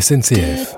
SNCF. 0.00 0.76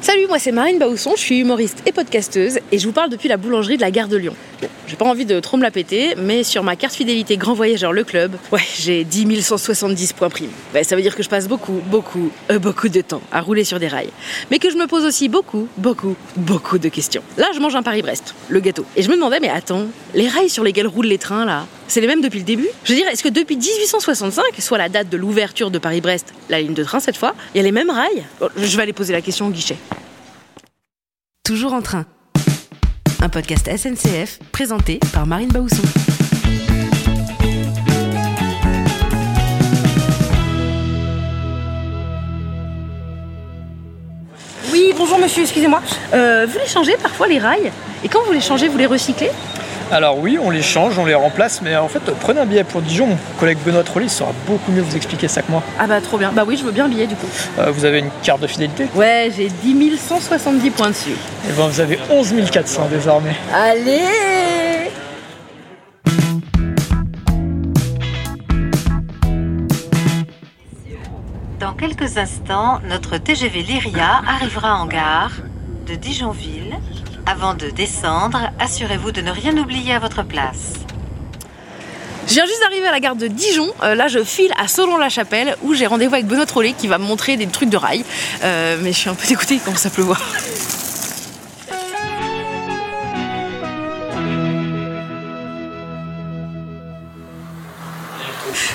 Salut, 0.00 0.26
moi 0.28 0.38
c'est 0.38 0.52
Marine 0.52 0.78
Bausson, 0.78 1.12
je 1.14 1.20
suis 1.20 1.40
humoriste 1.40 1.82
et 1.84 1.92
podcasteuse 1.92 2.60
et 2.72 2.78
je 2.78 2.86
vous 2.86 2.92
parle 2.92 3.10
depuis 3.10 3.28
la 3.28 3.36
boulangerie 3.36 3.76
de 3.76 3.82
la 3.82 3.90
gare 3.90 4.08
de 4.08 4.16
Lyon. 4.16 4.34
Bon, 4.62 4.68
j'ai 4.86 4.96
pas 4.96 5.04
envie 5.04 5.26
de 5.26 5.38
trop 5.40 5.58
me 5.58 5.62
la 5.62 5.70
péter, 5.70 6.14
mais 6.16 6.42
sur 6.42 6.62
ma 6.62 6.74
carte 6.74 6.94
fidélité 6.94 7.36
Grand 7.36 7.52
Voyageur 7.52 7.92
Le 7.92 8.02
Club, 8.02 8.36
ouais, 8.50 8.62
j'ai 8.78 9.04
10 9.04 9.42
170 9.42 10.14
points 10.14 10.30
prime. 10.30 10.50
Ouais, 10.74 10.84
ça 10.84 10.96
veut 10.96 11.02
dire 11.02 11.14
que 11.14 11.22
je 11.22 11.28
passe 11.28 11.48
beaucoup, 11.48 11.80
beaucoup, 11.86 12.30
euh, 12.50 12.58
beaucoup 12.58 12.88
de 12.88 13.02
temps 13.02 13.20
à 13.30 13.42
rouler 13.42 13.64
sur 13.64 13.78
des 13.78 13.88
rails. 13.88 14.10
Mais 14.50 14.58
que 14.58 14.70
je 14.70 14.76
me 14.76 14.86
pose 14.86 15.04
aussi 15.04 15.28
beaucoup, 15.28 15.68
beaucoup, 15.76 16.16
beaucoup 16.36 16.78
de 16.78 16.88
questions. 16.88 17.22
Là, 17.36 17.48
je 17.54 17.60
mange 17.60 17.76
un 17.76 17.82
Paris-Brest, 17.82 18.34
le 18.48 18.60
gâteau. 18.60 18.86
Et 18.96 19.02
je 19.02 19.10
me 19.10 19.16
demandais, 19.16 19.40
mais 19.40 19.50
attends, 19.50 19.86
les 20.14 20.28
rails 20.28 20.48
sur 20.48 20.64
lesquels 20.64 20.86
roulent 20.86 21.06
les 21.06 21.18
trains 21.18 21.44
là, 21.44 21.66
c'est 21.88 22.00
les 22.00 22.06
mêmes 22.06 22.20
depuis 22.20 22.38
le 22.38 22.44
début 22.44 22.66
Je 22.84 22.92
veux 22.92 22.98
dire, 22.98 23.08
est-ce 23.08 23.22
que 23.22 23.28
depuis 23.28 23.56
1865, 23.56 24.42
soit 24.58 24.78
la 24.78 24.88
date 24.88 25.08
de 25.08 25.16
l'ouverture 25.16 25.70
de 25.70 25.78
Paris-Brest, 25.78 26.32
la 26.48 26.60
ligne 26.60 26.74
de 26.74 26.84
train 26.84 27.00
cette 27.00 27.16
fois, 27.16 27.34
il 27.54 27.58
y 27.58 27.60
a 27.60 27.62
les 27.62 27.72
mêmes 27.72 27.90
rails? 27.90 28.24
Je 28.56 28.76
vais 28.76 28.82
aller 28.82 28.92
poser 28.92 29.12
la 29.12 29.20
question 29.20 29.46
au 29.46 29.50
guichet. 29.50 29.76
Toujours 31.44 31.72
en 31.72 31.82
train. 31.82 32.06
Un 33.20 33.28
podcast 33.28 33.68
SNCF 33.74 34.40
présenté 34.52 35.00
par 35.12 35.26
Marine 35.26 35.48
Baousson. 35.48 35.82
Oui, 44.72 44.92
bonjour 44.96 45.18
monsieur, 45.18 45.42
excusez-moi. 45.42 45.80
Euh, 46.12 46.46
vous 46.48 46.58
les 46.58 46.66
changez 46.66 46.96
parfois 47.00 47.28
les 47.28 47.38
rails? 47.38 47.72
Et 48.04 48.08
quand 48.08 48.22
vous 48.26 48.32
les 48.32 48.40
changez, 48.40 48.68
vous 48.68 48.78
les 48.78 48.86
recyclez? 48.86 49.30
Alors 49.92 50.18
oui, 50.18 50.36
on 50.42 50.50
les 50.50 50.62
change, 50.62 50.98
on 50.98 51.04
les 51.04 51.14
remplace, 51.14 51.62
mais 51.62 51.76
en 51.76 51.86
fait, 51.86 52.00
prenez 52.20 52.40
un 52.40 52.46
billet 52.46 52.64
pour 52.64 52.82
Dijon. 52.82 53.06
Mon 53.06 53.16
collègue 53.38 53.58
Benoît 53.64 53.84
Trolli 53.84 54.08
saura 54.08 54.32
beaucoup 54.46 54.72
mieux 54.72 54.82
vous 54.82 54.96
expliquer 54.96 55.28
ça 55.28 55.42
que 55.42 55.50
moi. 55.50 55.62
Ah 55.78 55.86
bah 55.86 56.00
trop 56.00 56.18
bien. 56.18 56.32
Bah 56.32 56.42
oui, 56.46 56.56
je 56.56 56.64
veux 56.64 56.72
bien 56.72 56.86
un 56.86 56.88
billet 56.88 57.06
du 57.06 57.14
coup. 57.14 57.28
Euh, 57.58 57.70
vous 57.70 57.84
avez 57.84 58.00
une 58.00 58.10
carte 58.22 58.40
de 58.40 58.48
fidélité? 58.48 58.88
Ouais, 58.96 59.30
j'ai 59.36 59.48
10 59.48 59.96
170 59.96 60.70
points 60.70 60.88
dessus. 60.88 61.16
Et 61.48 61.52
ben 61.52 61.68
vous 61.68 61.80
avez 61.80 61.98
11 62.10 62.34
400 62.50 62.88
désormais. 62.90 63.36
Allez 63.54 64.00
Dans 71.60 71.72
quelques 71.74 72.18
instants, 72.18 72.80
notre 72.88 73.18
TGV 73.18 73.62
Lyria 73.62 74.22
arrivera 74.26 74.76
en 74.76 74.86
gare 74.86 75.32
de 75.86 75.94
Dijonville. 75.94 76.76
Avant 77.28 77.54
de 77.54 77.70
descendre, 77.70 78.52
assurez-vous 78.60 79.10
de 79.10 79.20
ne 79.20 79.32
rien 79.32 79.56
oublier 79.58 79.92
à 79.92 79.98
votre 79.98 80.22
place. 80.22 80.74
Je 82.28 82.34
viens 82.34 82.46
juste 82.46 82.60
d'arriver 82.60 82.86
à 82.86 82.92
la 82.92 83.00
gare 83.00 83.16
de 83.16 83.26
Dijon. 83.26 83.68
Euh, 83.82 83.96
là, 83.96 84.06
je 84.06 84.22
file 84.22 84.52
à 84.56 84.68
Solon-la-Chapelle 84.68 85.56
où 85.62 85.74
j'ai 85.74 85.86
rendez-vous 85.86 86.14
avec 86.14 86.26
Benoît 86.26 86.46
Trollet 86.46 86.72
qui 86.72 86.86
va 86.86 86.98
me 86.98 87.04
montrer 87.04 87.36
des 87.36 87.48
trucs 87.48 87.68
de 87.68 87.76
rail. 87.76 88.04
Euh, 88.44 88.78
mais 88.80 88.92
je 88.92 88.98
suis 88.98 89.10
un 89.10 89.14
peu 89.14 89.26
dégoûtée, 89.26 89.54
il 89.54 89.60
commence 89.60 89.86
à 89.86 89.90
pleuvoir. 89.90 90.20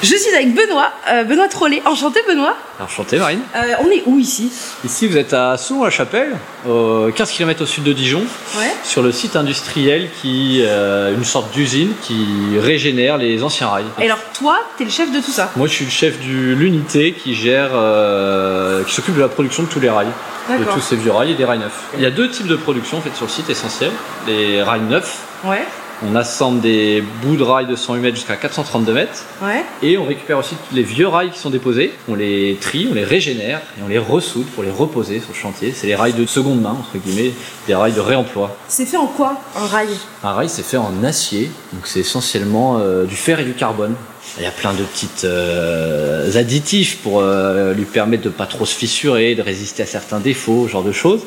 Je 0.04 0.16
suis 0.16 0.34
avec 0.34 0.56
Benoît, 0.56 0.92
euh, 1.12 1.24
Benoît 1.24 1.48
Trollet. 1.48 1.82
Enchanté, 1.86 2.22
Benoît. 2.28 2.56
Enchanté 2.84 3.20
Marine. 3.20 3.42
Euh, 3.56 3.60
on 3.82 3.92
est 3.92 4.02
où 4.08 4.18
ici? 4.18 4.52
Ici 4.84 5.08
vous 5.08 5.16
êtes 5.16 5.32
à 5.34 5.58
Soulon-la-Chapelle, 5.58 6.36
au 6.68 7.10
15 7.16 7.30
km 7.32 7.62
au 7.62 7.66
sud 7.68 7.84
de 7.84 7.94
Dijon, 7.94 8.24
Ouais. 8.58 8.72
sur 8.84 9.04
le 9.04 9.12
site 9.12 9.36
industriel 9.36 10.10
qui 10.22 10.62
euh, 10.66 11.14
une 11.16 11.24
sorte 11.24 11.52
d'usine 11.54 11.92
qui 12.02 12.26
régénère 12.60 13.18
les 13.18 13.44
anciens 13.44 13.68
rails. 13.68 13.86
Et 14.00 14.06
alors, 14.06 14.18
toi, 14.38 14.58
t'es 14.78 14.86
le 14.86 14.90
chef 14.90 15.12
de 15.12 15.20
tout 15.20 15.32
ça? 15.32 15.52
Moi 15.56 15.68
je 15.68 15.74
suis 15.74 15.86
le 15.86 15.92
chef 15.92 16.20
de 16.20 16.54
l'unité 16.54 17.14
qui 17.14 17.36
gère, 17.36 17.70
qui 18.88 18.94
s'occupe 18.94 19.16
de 19.16 19.22
la 19.22 19.30
production 19.30 19.64
de 19.64 19.68
tous 19.68 19.80
les 19.80 19.90
rails, 19.92 20.08
de 20.50 20.64
tous 20.64 20.82
ces 20.82 20.96
vieux 20.96 21.12
rails 21.12 21.32
et 21.32 21.36
des 21.36 21.46
rails 21.46 21.60
neufs. 21.60 21.84
Il 21.96 22.02
y 22.02 22.08
a 22.08 22.12
deux 22.12 22.30
types 22.30 22.48
de 22.48 22.56
production 22.56 22.98
en 22.98 23.02
fait 23.02 23.16
sur 23.16 23.26
le 23.28 23.32
site 23.32 23.50
essentiel. 23.52 23.92
Les 24.28 24.64
rails 24.64 24.82
neufs, 24.82 25.20
Ouais, 25.44 25.64
on 26.04 26.16
assemble 26.16 26.62
des 26.62 27.04
bouts 27.22 27.36
de 27.36 27.44
rails 27.44 27.68
de 27.68 27.76
108 27.76 28.00
mètres 28.02 28.16
jusqu'à 28.16 28.36
432 28.36 28.94
mètres. 28.94 29.26
ouais. 29.42 29.64
Et 29.84 29.98
on 29.98 30.06
récupère 30.06 30.38
aussi 30.38 30.56
tous 30.70 30.76
les 30.76 30.84
vieux 30.84 31.08
rails 31.08 31.32
qui 31.32 31.40
sont 31.40 31.50
déposés, 31.50 31.94
on 32.08 32.16
les 32.16 32.58
trie, 32.60 32.88
on 32.90 32.94
les 32.94 33.04
régénère 33.04 33.62
et 33.78 33.84
on 33.84 33.88
les 33.88 33.98
ressoude 34.00 34.46
pour 34.48 34.64
les 34.64 34.72
reposer 34.72 35.20
sur 35.20 35.30
le 35.30 35.36
chantier. 35.36 35.74
C'est 35.76 35.88
les 35.88 35.96
rails 35.96 36.14
de 36.14 36.26
seconde 36.26 36.62
main, 36.62 36.76
entre 36.80 36.98
guillemets, 37.04 37.34
des 37.68 37.76
rails 37.76 37.94
de 37.94 38.00
réemploi. 38.00 38.56
C'est 38.68 38.86
fait 38.86 38.98
en 38.98 39.08
quoi, 39.08 39.40
un 39.56 39.66
rail? 39.66 39.90
Un 40.24 40.32
rail, 40.34 40.50
c'est 40.50 40.66
fait 40.66 40.78
en 40.78 41.04
acier, 41.04 41.52
donc 41.74 41.86
c'est 41.86 42.00
essentiellement 42.02 42.78
euh, 42.80 43.06
du 43.06 43.16
fer 43.16 43.40
et 43.40 43.44
du 43.44 43.54
carbone. 43.54 43.96
Il 44.38 44.44
y 44.44 44.46
a 44.46 44.52
plein 44.52 44.74
de 44.74 44.84
petites 44.84 45.26
euh, 45.26 46.32
additifs 46.38 47.00
pour 47.00 47.20
euh, 47.20 47.74
lui 47.74 47.86
permettre 47.86 48.24
de 48.24 48.30
pas 48.30 48.46
trop 48.46 48.66
se 48.66 48.74
fissurer, 48.76 49.36
de 49.36 49.42
résister 49.42 49.84
à 49.84 49.86
certains 49.86 50.20
défauts, 50.20 50.68
ce 50.68 50.72
genre 50.72 50.84
de 50.84 50.92
choses. 50.92 51.22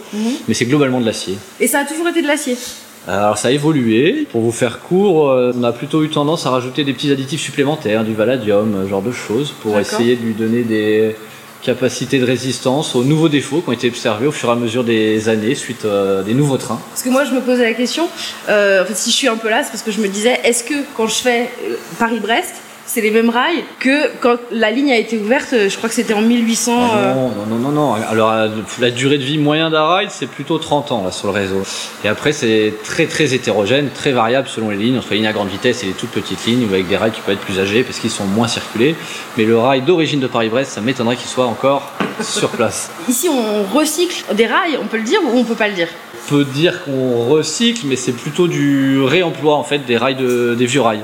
Mais 0.48 0.54
c'est 0.54 0.64
globalement 0.64 1.00
de 1.00 1.06
l'acier. 1.06 1.36
Et 1.60 1.66
ça 1.66 1.80
a 1.80 1.84
toujours 1.84 2.08
été 2.08 2.22
de 2.22 2.26
l'acier? 2.28 2.56
Alors 3.06 3.36
ça 3.36 3.48
a 3.48 3.50
évolué. 3.50 4.26
Pour 4.30 4.40
vous 4.40 4.52
faire 4.52 4.80
court, 4.80 5.30
euh, 5.30 5.52
on 5.58 5.62
a 5.64 5.72
plutôt 5.72 6.02
eu 6.02 6.08
tendance 6.08 6.46
à 6.46 6.50
rajouter 6.50 6.84
des 6.84 6.92
petits 6.92 7.12
additifs 7.12 7.42
supplémentaires, 7.42 8.04
du 8.04 8.14
vanadium, 8.14 8.74
euh, 8.74 8.84
ce 8.84 8.90
genre 8.90 9.02
de 9.02 9.12
choses, 9.12 9.52
pour 9.62 9.78
essayer 9.78 10.16
de 10.16 10.22
lui 10.22 10.34
donner 10.34 10.62
des 10.62 11.16
capacités 11.64 12.18
de 12.18 12.26
résistance 12.26 12.94
aux 12.94 13.04
nouveaux 13.04 13.30
défauts 13.30 13.60
qui 13.60 13.70
ont 13.70 13.72
été 13.72 13.88
observés 13.88 14.26
au 14.26 14.32
fur 14.32 14.50
et 14.50 14.52
à 14.52 14.54
mesure 14.54 14.84
des 14.84 15.28
années 15.28 15.54
suite 15.54 15.84
à 15.86 16.22
des 16.22 16.34
nouveaux 16.34 16.58
trains. 16.58 16.78
Parce 16.90 17.02
que 17.02 17.08
moi, 17.08 17.24
je 17.24 17.32
me 17.32 17.40
posais 17.40 17.64
la 17.64 17.72
question, 17.72 18.08
euh, 18.48 18.82
en 18.82 18.86
fait, 18.86 18.94
si 18.94 19.10
je 19.10 19.16
suis 19.16 19.28
un 19.28 19.36
peu 19.36 19.48
là, 19.48 19.62
c'est 19.62 19.70
parce 19.70 19.82
que 19.82 19.90
je 19.90 20.00
me 20.00 20.08
disais, 20.08 20.40
est-ce 20.44 20.62
que 20.62 20.74
quand 20.94 21.06
je 21.06 21.14
fais 21.14 21.50
euh, 21.66 21.76
Paris-Brest, 21.98 22.54
c'est 22.86 23.00
les 23.00 23.10
mêmes 23.10 23.30
rails 23.30 23.64
que 23.80 24.10
quand 24.20 24.36
la 24.50 24.70
ligne 24.70 24.92
a 24.92 24.98
été 24.98 25.18
ouverte, 25.18 25.52
euh, 25.52 25.68
je 25.68 25.76
crois 25.76 25.88
que 25.88 25.94
c'était 25.94 26.14
en 26.14 26.20
1800. 26.20 26.72
Ah 26.76 26.96
euh, 26.96 27.14
Non, 27.14 27.28
non, 27.28 27.46
non, 27.46 27.58
non, 27.58 27.72
non. 27.72 27.94
Alors 27.94 28.30
euh, 28.30 28.48
la 28.78 28.90
durée 28.90 29.18
de 29.18 29.22
vie 29.22 29.38
moyenne 29.38 29.70
d'un 29.70 29.84
rail, 29.84 30.08
c'est 30.10 30.26
plutôt 30.26 30.58
30 30.58 30.92
ans 30.92 31.02
là 31.04 31.10
sur 31.10 31.28
le 31.28 31.34
réseau. 31.34 31.62
Et 32.04 32.08
après, 32.08 32.32
c'est 32.32 32.74
très 32.84 33.06
très 33.06 33.34
hétérogène, 33.34 33.88
très 33.94 34.12
variable 34.12 34.48
selon 34.48 34.70
les 34.70 34.76
lignes, 34.76 34.98
entre 34.98 35.10
les 35.10 35.16
lignes 35.16 35.26
à 35.26 35.32
grande 35.32 35.48
vitesse 35.48 35.82
et 35.82 35.86
les 35.86 35.92
toutes 35.92 36.10
petites 36.10 36.44
lignes, 36.46 36.66
ou 36.70 36.74
avec 36.74 36.86
des 36.86 36.96
rails 36.96 37.12
qui 37.12 37.20
peuvent 37.20 37.34
être 37.34 37.40
plus 37.40 37.58
âgés 37.58 37.82
parce 37.82 37.98
qu'ils 37.98 38.10
sont 38.10 38.26
moins 38.26 38.48
circulés. 38.48 38.94
Mais 39.36 39.44
le 39.44 39.58
rail 39.58 39.80
d'origine 39.82 40.20
de 40.20 40.26
Paris-Brest, 40.26 40.72
ça 40.72 40.80
m'étonnerait 40.80 41.16
qu'il 41.16 41.28
soit 41.28 41.46
encore 41.46 41.90
sur 42.20 42.50
place. 42.50 42.90
Ici, 43.08 43.28
on 43.28 43.76
recycle 43.76 44.34
des 44.34 44.46
rails, 44.46 44.78
on 44.82 44.86
peut 44.86 44.98
le 44.98 45.04
dire 45.04 45.20
ou 45.24 45.38
on 45.38 45.44
peut 45.44 45.54
pas 45.54 45.68
le 45.68 45.74
dire? 45.74 45.88
On 46.26 46.30
peut 46.30 46.44
dire 46.44 46.84
qu'on 46.84 47.24
recycle, 47.24 47.86
mais 47.86 47.96
c'est 47.96 48.12
plutôt 48.12 48.46
du 48.46 49.00
réemploi 49.02 49.56
en 49.56 49.64
fait 49.64 49.78
des 49.78 49.96
rails 49.96 50.16
de, 50.16 50.54
des 50.54 50.66
vieux 50.66 50.80
rails. 50.80 51.02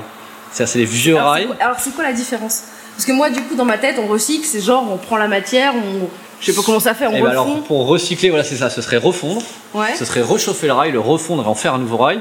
C'est-à-dire 0.51 0.71
c'est 0.73 0.79
des 0.79 0.85
vieux 0.85 1.15
Alors, 1.17 1.29
rails. 1.31 1.47
quoi- 1.47 1.55
Alors, 1.59 1.77
c'est 1.79 1.93
quoi 1.95 2.03
la 2.03 2.13
différence? 2.13 2.63
Parce 2.95 3.05
que 3.05 3.11
moi, 3.13 3.29
du 3.29 3.41
coup, 3.41 3.55
dans 3.55 3.65
ma 3.65 3.77
tête, 3.77 3.95
on 4.03 4.07
recycle, 4.07 4.45
c'est 4.45 4.61
genre, 4.61 4.85
on 4.91 4.97
prend 4.97 5.17
la 5.17 5.27
matière, 5.27 5.73
on. 5.75 6.07
Je 6.39 6.47
sais 6.47 6.53
pas 6.53 6.61
comment 6.65 6.79
ça 6.79 6.93
fait, 6.95 7.05
on 7.07 7.11
Et 7.13 7.21
ben 7.21 7.29
refond. 7.29 7.41
alors 7.51 7.63
pour 7.63 7.85
recycler, 7.87 8.29
voilà, 8.29 8.43
c'est 8.43 8.55
ça. 8.57 8.69
Ce 8.71 8.81
serait 8.81 8.97
refondre. 8.97 9.41
Ouais. 9.75 9.95
Ce 9.97 10.05
serait 10.05 10.21
réchauffer 10.23 10.67
le 10.67 10.73
rail, 10.73 10.91
le 10.91 10.99
refondre 10.99 11.43
et 11.43 11.47
en 11.47 11.53
faire 11.55 11.75
un 11.75 11.77
nouveau 11.77 11.97
rail. 11.97 12.19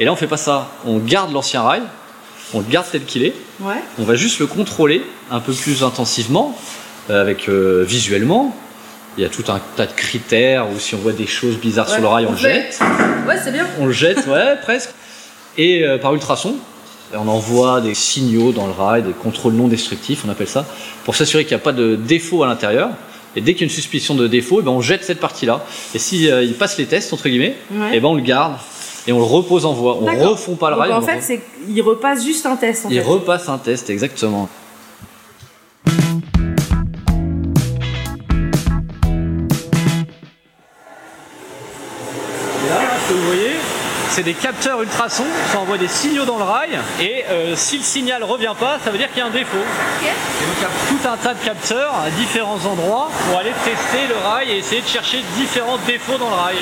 Et 0.00 0.04
là, 0.04 0.12
on 0.12 0.16
fait 0.16 0.26
pas 0.26 0.36
ça. 0.36 0.68
On 0.86 0.98
garde 0.98 1.32
l'ancien 1.32 1.62
rail, 1.62 1.82
on 2.52 2.58
le 2.58 2.64
garde 2.68 2.86
tel 2.90 3.04
qu'il 3.04 3.22
est. 3.22 3.34
Ouais. 3.60 3.74
On 3.98 4.02
va 4.02 4.14
juste 4.16 4.40
le 4.40 4.46
contrôler 4.48 5.04
un 5.30 5.38
peu 5.40 5.52
plus 5.52 5.84
intensivement, 5.84 6.56
euh, 7.10 7.20
avec 7.20 7.48
euh, 7.48 7.84
visuellement. 7.86 8.54
Il 9.16 9.22
y 9.22 9.26
a 9.26 9.28
tout 9.28 9.44
un 9.48 9.60
tas 9.76 9.86
de 9.86 9.92
critères 9.92 10.66
où 10.70 10.78
si 10.80 10.94
on 10.94 10.98
voit 10.98 11.12
des 11.12 11.26
choses 11.26 11.56
bizarres 11.56 11.88
sur 11.88 12.00
le 12.00 12.06
rail, 12.08 12.26
on 12.28 12.32
le 12.32 12.38
jette. 12.38 12.78
Ouais, 13.26 13.36
c'est 13.42 13.52
bien. 13.52 13.66
On 13.80 13.86
le 13.86 13.92
jette, 13.92 14.26
ouais, 14.26 14.56
presque. 14.62 14.90
Et 15.58 15.84
euh, 15.84 15.98
par 15.98 16.12
ultrasons, 16.14 16.56
on 17.14 17.28
envoie 17.28 17.80
des 17.80 17.94
signaux 17.94 18.52
dans 18.52 18.66
le 18.66 18.72
rail, 18.72 19.02
des 19.02 19.12
contrôles 19.12 19.54
non 19.54 19.68
destructifs, 19.68 20.22
on 20.26 20.30
appelle 20.30 20.48
ça, 20.48 20.64
pour 21.04 21.14
s'assurer 21.16 21.44
qu'il 21.44 21.56
n'y 21.56 21.60
a 21.60 21.64
pas 21.64 21.72
de 21.72 21.96
défaut 21.96 22.42
à 22.42 22.46
l'intérieur. 22.46 22.90
Et 23.36 23.40
dès 23.40 23.52
qu'il 23.54 23.62
y 23.62 23.64
a 23.64 23.68
une 23.68 23.74
suspicion 23.74 24.14
de 24.14 24.26
défaut, 24.26 24.58
eh 24.60 24.62
ben, 24.64 24.72
on 24.72 24.80
jette 24.80 25.04
cette 25.04 25.20
partie-là. 25.20 25.64
Et 25.94 25.98
si 25.98 26.30
euh, 26.30 26.42
il 26.42 26.54
passe 26.54 26.76
les 26.78 26.86
tests, 26.86 27.12
entre 27.12 27.28
guillemets, 27.28 27.56
Ouais. 27.70 27.90
eh 27.94 28.00
ben, 28.00 28.08
on 28.08 28.14
le 28.14 28.22
garde 28.22 28.54
et 29.06 29.12
on 29.12 29.18
le 29.18 29.24
repose 29.24 29.64
en 29.66 29.72
voie. 29.72 29.98
On 30.00 30.04
D'accord. 30.04 30.30
refond 30.32 30.56
pas 30.56 30.70
le 30.70 30.76
Donc, 30.76 30.84
rail. 30.84 30.92
en 30.92 31.00
fait, 31.00 31.18
re- 31.18 31.22
c'est 31.22 31.40
il 31.68 31.80
repasse 31.80 32.24
juste 32.24 32.44
un 32.46 32.56
test. 32.56 32.86
En 32.86 32.90
il 32.90 32.96
fait. 32.96 33.02
repasse 33.06 33.48
un 33.48 33.58
test, 33.58 33.88
exactement. 33.88 34.48
C'est 44.10 44.22
des 44.24 44.34
capteurs 44.34 44.82
ultrasons 44.82 45.26
qui 45.50 45.56
envoient 45.56 45.78
des 45.78 45.88
signaux 45.88 46.24
dans 46.24 46.38
le 46.38 46.44
rail 46.44 46.78
et 47.00 47.24
euh, 47.30 47.54
si 47.54 47.78
le 47.78 47.84
signal 47.84 48.24
revient 48.24 48.54
pas, 48.58 48.78
ça 48.84 48.90
veut 48.90 48.98
dire 48.98 49.08
qu'il 49.08 49.18
y 49.18 49.22
a 49.22 49.26
un 49.26 49.30
défaut. 49.30 49.56
Et 49.56 50.44
donc 50.46 50.56
il 50.56 50.62
y 50.62 50.64
a 50.64 50.68
tout 50.88 51.08
un 51.08 51.16
tas 51.16 51.34
de 51.34 51.44
capteurs 51.44 51.94
à 51.94 52.10
différents 52.10 52.58
endroits 52.66 53.08
pour 53.28 53.38
aller 53.38 53.52
tester 53.64 54.08
le 54.08 54.16
rail 54.16 54.50
et 54.50 54.58
essayer 54.58 54.82
de 54.82 54.88
chercher 54.88 55.22
différents 55.36 55.78
défauts 55.86 56.18
dans 56.18 56.28
le 56.28 56.34
rail. 56.34 56.56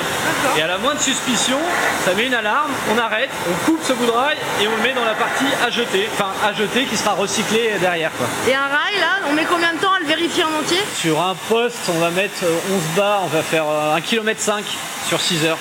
Et 0.57 0.61
à 0.61 0.67
la 0.67 0.77
moindre 0.77 1.01
suspicion, 1.01 1.57
ça 2.05 2.13
met 2.13 2.27
une 2.27 2.35
alarme, 2.35 2.71
on 2.93 2.97
arrête, 2.99 3.29
on 3.49 3.65
coupe 3.65 3.83
ce 3.83 3.93
bout 3.93 4.05
de 4.05 4.11
rail 4.11 4.37
et 4.61 4.67
on 4.67 4.75
le 4.75 4.83
met 4.83 4.93
dans 4.93 5.05
la 5.05 5.15
partie 5.15 5.47
à 5.65 5.71
jeter, 5.71 6.07
enfin 6.13 6.31
à 6.45 6.53
jeter 6.53 6.85
qui 6.85 6.97
sera 6.97 7.13
recyclé 7.13 7.71
derrière. 7.81 8.11
Quoi. 8.17 8.27
Et 8.47 8.53
un 8.53 8.67
rail, 8.67 8.99
là, 8.99 9.27
on 9.27 9.33
met 9.33 9.45
combien 9.45 9.73
de 9.73 9.79
temps 9.79 9.93
à 9.93 9.99
le 9.99 10.05
vérifier 10.05 10.43
en 10.43 10.59
entier? 10.59 10.79
Sur 10.95 11.19
un 11.19 11.35
poste, 11.49 11.89
on 11.89 11.99
va 11.99 12.11
mettre 12.11 12.43
euh, 12.43 12.75
11 12.75 12.81
bas, 12.95 13.21
on 13.23 13.27
va 13.27 13.41
faire 13.41 13.65
1 13.67 14.01
km 14.01 14.39
5 14.39 14.63
sur 15.07 15.19
6 15.19 15.45
heures. 15.45 15.57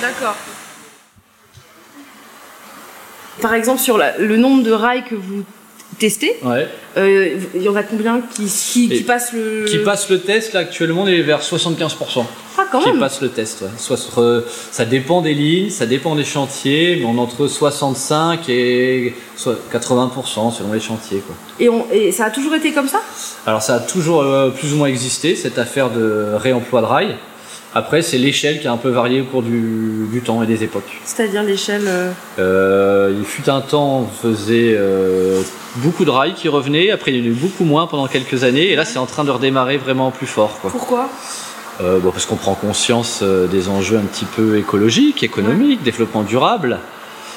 D'accord. 0.00 0.36
Par 3.40 3.54
exemple, 3.54 3.80
sur 3.80 3.96
la- 3.98 4.16
le 4.18 4.36
nombre 4.36 4.62
de 4.62 4.72
rails 4.72 5.04
que 5.04 5.14
vous. 5.14 5.42
Ouais. 6.42 6.66
Euh, 6.96 7.36
Il 7.54 7.62
y 7.62 7.68
en 7.68 7.76
a 7.76 7.82
combien 7.82 8.22
qui, 8.34 8.46
qui, 8.46 8.88
qui 8.88 8.94
Et 8.94 9.00
passent 9.02 9.32
le. 9.34 9.66
Qui 9.66 9.78
passe 9.78 10.08
le 10.10 10.20
test, 10.20 10.52
là, 10.54 10.60
actuellement, 10.60 11.02
on 11.02 11.06
est 11.06 11.20
vers 11.22 11.42
75%. 11.42 12.24
Ah, 12.58 12.64
quand 12.72 12.80
qui 12.80 12.88
même 12.90 12.98
passe 12.98 13.20
le 13.20 13.28
test. 13.28 13.60
ouais. 13.62 13.68
Soit 13.76 13.96
sur- 13.98 14.42
ça 14.70 14.84
dépend 14.84 15.20
des 15.20 15.34
lignes, 15.34 15.70
ça 15.70 15.86
dépend 15.86 16.16
des 16.16 16.24
chantiers, 16.24 16.96
mais 16.98 17.04
on 17.04 17.16
est 17.16 17.20
entre 17.20 17.46
65 17.46 18.48
et 18.48 19.14
soit 19.36 19.56
80% 19.70 20.50
selon 20.50 20.72
les 20.72 20.80
chantiers. 20.80 21.20
Quoi. 21.26 21.34
et, 21.60 21.68
on, 21.68 21.86
et 21.92 22.10
ça 22.10 22.24
a 22.26 22.30
toujours 22.30 22.54
été 22.54 22.72
comme 22.72 22.88
ça? 22.88 23.00
Alors 23.46 23.62
ça 23.62 23.74
a 23.76 23.80
toujours 23.80 24.22
euh, 24.22 24.50
plus 24.50 24.72
ou 24.72 24.76
moins 24.76 24.88
existé, 24.88 25.36
cette 25.36 25.58
affaire 25.58 25.90
de 25.90 26.28
réemploi 26.34 26.80
de 26.80 26.86
rails. 26.86 27.16
Après, 27.74 28.02
c'est 28.02 28.18
l'échelle 28.18 28.60
qui 28.60 28.68
a 28.68 28.72
un 28.72 28.76
peu 28.76 28.90
varié 28.90 29.22
au 29.22 29.24
cours 29.24 29.42
du, 29.42 30.06
du 30.12 30.20
temps 30.20 30.42
et 30.42 30.46
des 30.46 30.62
époques. 30.62 31.00
C'est-à-dire 31.04 31.42
l'échelle. 31.42 31.84
euh, 31.86 32.10
Euh, 32.38 33.14
il 33.18 33.24
fut 33.24 33.48
un 33.48 33.60
temps, 33.60 34.00
on 34.00 34.06
faisait 34.06 34.74
euh, 34.76 35.40
beaucoup 35.76 36.04
de 36.04 36.10
rails 36.10 36.34
qui 36.34 36.48
revenaient, 36.48 36.90
après 36.90 37.12
il 37.12 37.18
y 37.18 37.20
en 37.22 37.24
a 37.24 37.28
eu 37.28 37.32
beaucoup 37.32 37.64
moins 37.64 37.86
pendant 37.86 38.06
quelques 38.08 38.44
années, 38.44 38.68
et 38.72 38.76
là 38.76 38.84
c'est 38.84 38.98
en 38.98 39.06
train 39.06 39.24
de 39.24 39.30
redémarrer 39.30 39.78
vraiment 39.78 40.10
plus 40.10 40.26
fort. 40.26 40.58
Quoi. 40.60 40.70
Pourquoi? 40.70 41.08
Euh, 41.80 41.98
bon, 41.98 42.10
parce 42.10 42.26
qu'on 42.26 42.36
prend 42.36 42.54
conscience 42.54 43.22
des 43.22 43.68
enjeux 43.70 43.96
un 43.96 44.02
petit 44.06 44.26
peu 44.26 44.58
écologiques, 44.58 45.22
économiques, 45.22 45.82
développement 45.82 46.22
durable, 46.22 46.78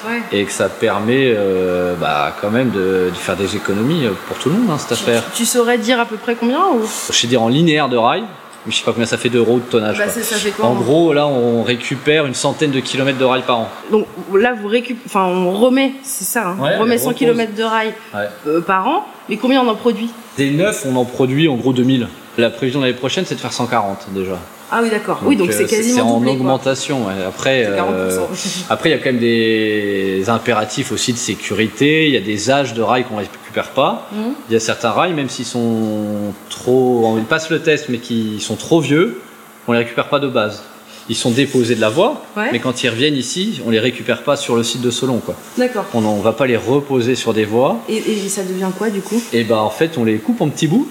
Ouais. 0.06 0.20
et 0.30 0.44
que 0.44 0.52
ça 0.52 0.68
permet 0.68 1.32
euh, 1.34 1.94
bah, 1.98 2.36
quand 2.40 2.50
même 2.50 2.70
de, 2.70 3.08
de 3.10 3.16
faire 3.16 3.34
des 3.34 3.56
économies 3.56 4.04
pour 4.28 4.36
tout 4.36 4.50
le 4.50 4.56
monde, 4.56 4.70
hein, 4.70 4.76
cette 4.78 4.92
affaire. 4.92 5.22
Tu 5.34 5.46
saurais 5.46 5.78
dire 5.78 5.98
à 5.98 6.04
peu 6.04 6.16
près 6.16 6.36
combien 6.38 6.60
ou... 6.74 6.82
Je 7.10 7.16
sais 7.16 7.26
dire 7.26 7.40
en 7.42 7.48
linéaire 7.48 7.88
de 7.88 7.96
rail, 7.96 8.20
mais 8.20 8.26
je 8.68 8.76
sais 8.76 8.84
pas 8.84 8.92
combien 8.92 9.06
ça 9.06 9.16
fait 9.18 9.28
d'euros 9.28 9.56
de 9.58 9.64
tonnage. 9.70 9.98
Bah, 9.98 10.04
quoi. 10.04 10.12
c'est- 10.12 10.22
ça 10.22 10.36
fait 10.36 10.50
quoi 10.50 10.66
En 10.66 10.74
gros, 10.74 11.12
là, 11.12 11.26
on 11.26 11.62
récupère 11.62 12.26
une 12.26 12.34
centaine 12.34 12.70
de 12.70 12.80
kilomètres 12.80 13.18
de 13.18 13.24
rail 13.24 13.42
par 13.46 13.60
an. 13.60 13.68
Donc 13.90 14.06
là, 14.34 14.54
vous 14.60 14.68
récup... 14.68 14.98
enfin, 15.06 15.24
on 15.24 15.52
remet, 15.52 15.92
c'est 16.02 16.24
ça, 16.24 16.48
hein, 16.48 16.56
Ouais, 16.60 16.70
on 16.76 16.80
remet 16.82 16.96
on 16.96 16.98
100 16.98 17.04
repose. 17.08 17.18
km 17.18 17.54
de 17.54 17.62
rail 17.62 17.94
Ouais. 18.14 18.20
euh, 18.46 18.60
par 18.60 18.86
an, 18.88 19.06
mais 19.28 19.36
combien 19.36 19.62
on 19.62 19.68
en 19.68 19.74
produit? 19.76 20.10
Des 20.36 20.50
neufs, 20.50 20.84
on 20.86 20.96
en 20.96 21.04
produit 21.04 21.48
en 21.48 21.54
gros 21.56 21.72
2000. 21.72 22.08
La 22.38 22.50
prévision 22.50 22.80
de 22.80 22.86
l'année 22.86 22.98
prochaine, 22.98 23.24
c'est 23.26 23.34
de 23.36 23.40
faire 23.40 23.52
140 23.52 24.08
déjà. 24.14 24.38
Ah 24.70 24.80
oui, 24.82 24.90
d'accord. 24.90 25.20
Oui, 25.24 25.36
donc 25.36 25.50
euh, 25.50 25.52
c'est 25.56 25.64
quasiment 25.66 25.94
C'est 25.94 26.00
en 26.02 26.14
doublé, 26.18 26.32
augmentation. 26.32 27.02
Après, 27.26 27.64
C'est 27.64 27.70
40%. 27.80 27.84
euh, 27.92 28.26
après, 28.68 28.88
il 28.88 28.92
y 28.92 28.94
a 28.96 28.98
quand 28.98 29.06
même 29.12 29.20
des 29.20 30.24
impératifs 30.28 30.90
aussi 30.90 31.12
de 31.12 31.18
sécurité. 31.18 32.06
Il 32.08 32.12
y 32.12 32.16
a 32.16 32.20
des 32.20 32.50
âges 32.50 32.74
de 32.74 32.82
rails 32.82 33.04
qu'on 33.04 33.18
ne 33.20 33.24
récupère 33.56 33.74
pas. 33.74 34.08
Mhm. 34.12 34.34
Il 34.48 34.52
y 34.52 34.56
a 34.56 34.60
certains 34.60 34.90
rails, 34.90 35.12
même 35.14 35.28
s'ils 35.28 35.44
sont 35.46 36.32
trop, 36.50 37.16
ils 37.18 37.24
passent 37.24 37.50
le 37.50 37.60
test, 37.60 37.86
mais 37.88 37.98
qui 37.98 38.40
sont 38.40 38.56
trop 38.56 38.80
vieux, 38.80 39.20
on 39.68 39.72
les 39.72 39.78
récupère 39.78 40.08
pas 40.08 40.18
de 40.18 40.28
base. 40.28 40.62
Ils 41.08 41.14
sont 41.16 41.30
déposés 41.30 41.76
de 41.76 41.80
la 41.80 41.88
voie, 41.88 42.22
Ouais. 42.36 42.48
mais 42.52 42.58
quand 42.58 42.82
ils 42.82 42.88
reviennent 42.88 43.14
ici, 43.14 43.60
on 43.64 43.70
les 43.70 43.78
récupère 43.78 44.22
pas 44.24 44.36
sur 44.36 44.56
le 44.56 44.64
site 44.64 44.82
de 44.82 44.90
Solon. 44.90 45.18
Quoi. 45.24 45.34
D'accord. 45.56 45.84
On 45.94 46.00
ne 46.00 46.22
va 46.22 46.32
pas 46.32 46.46
les 46.46 46.56
reposer 46.56 47.14
sur 47.14 47.32
des 47.32 47.44
voies. 47.44 47.78
Et, 47.88 47.96
et 47.96 48.28
ça 48.28 48.42
devient 48.42 48.70
quoi 48.76 48.90
du 48.90 49.00
coup? 49.00 49.22
Et 49.32 49.44
ben 49.44 49.56
en 49.58 49.70
fait, 49.70 49.98
on 49.98 50.04
les 50.04 50.16
coupe 50.18 50.40
en 50.40 50.48
petits 50.48 50.66
bouts. 50.66 50.88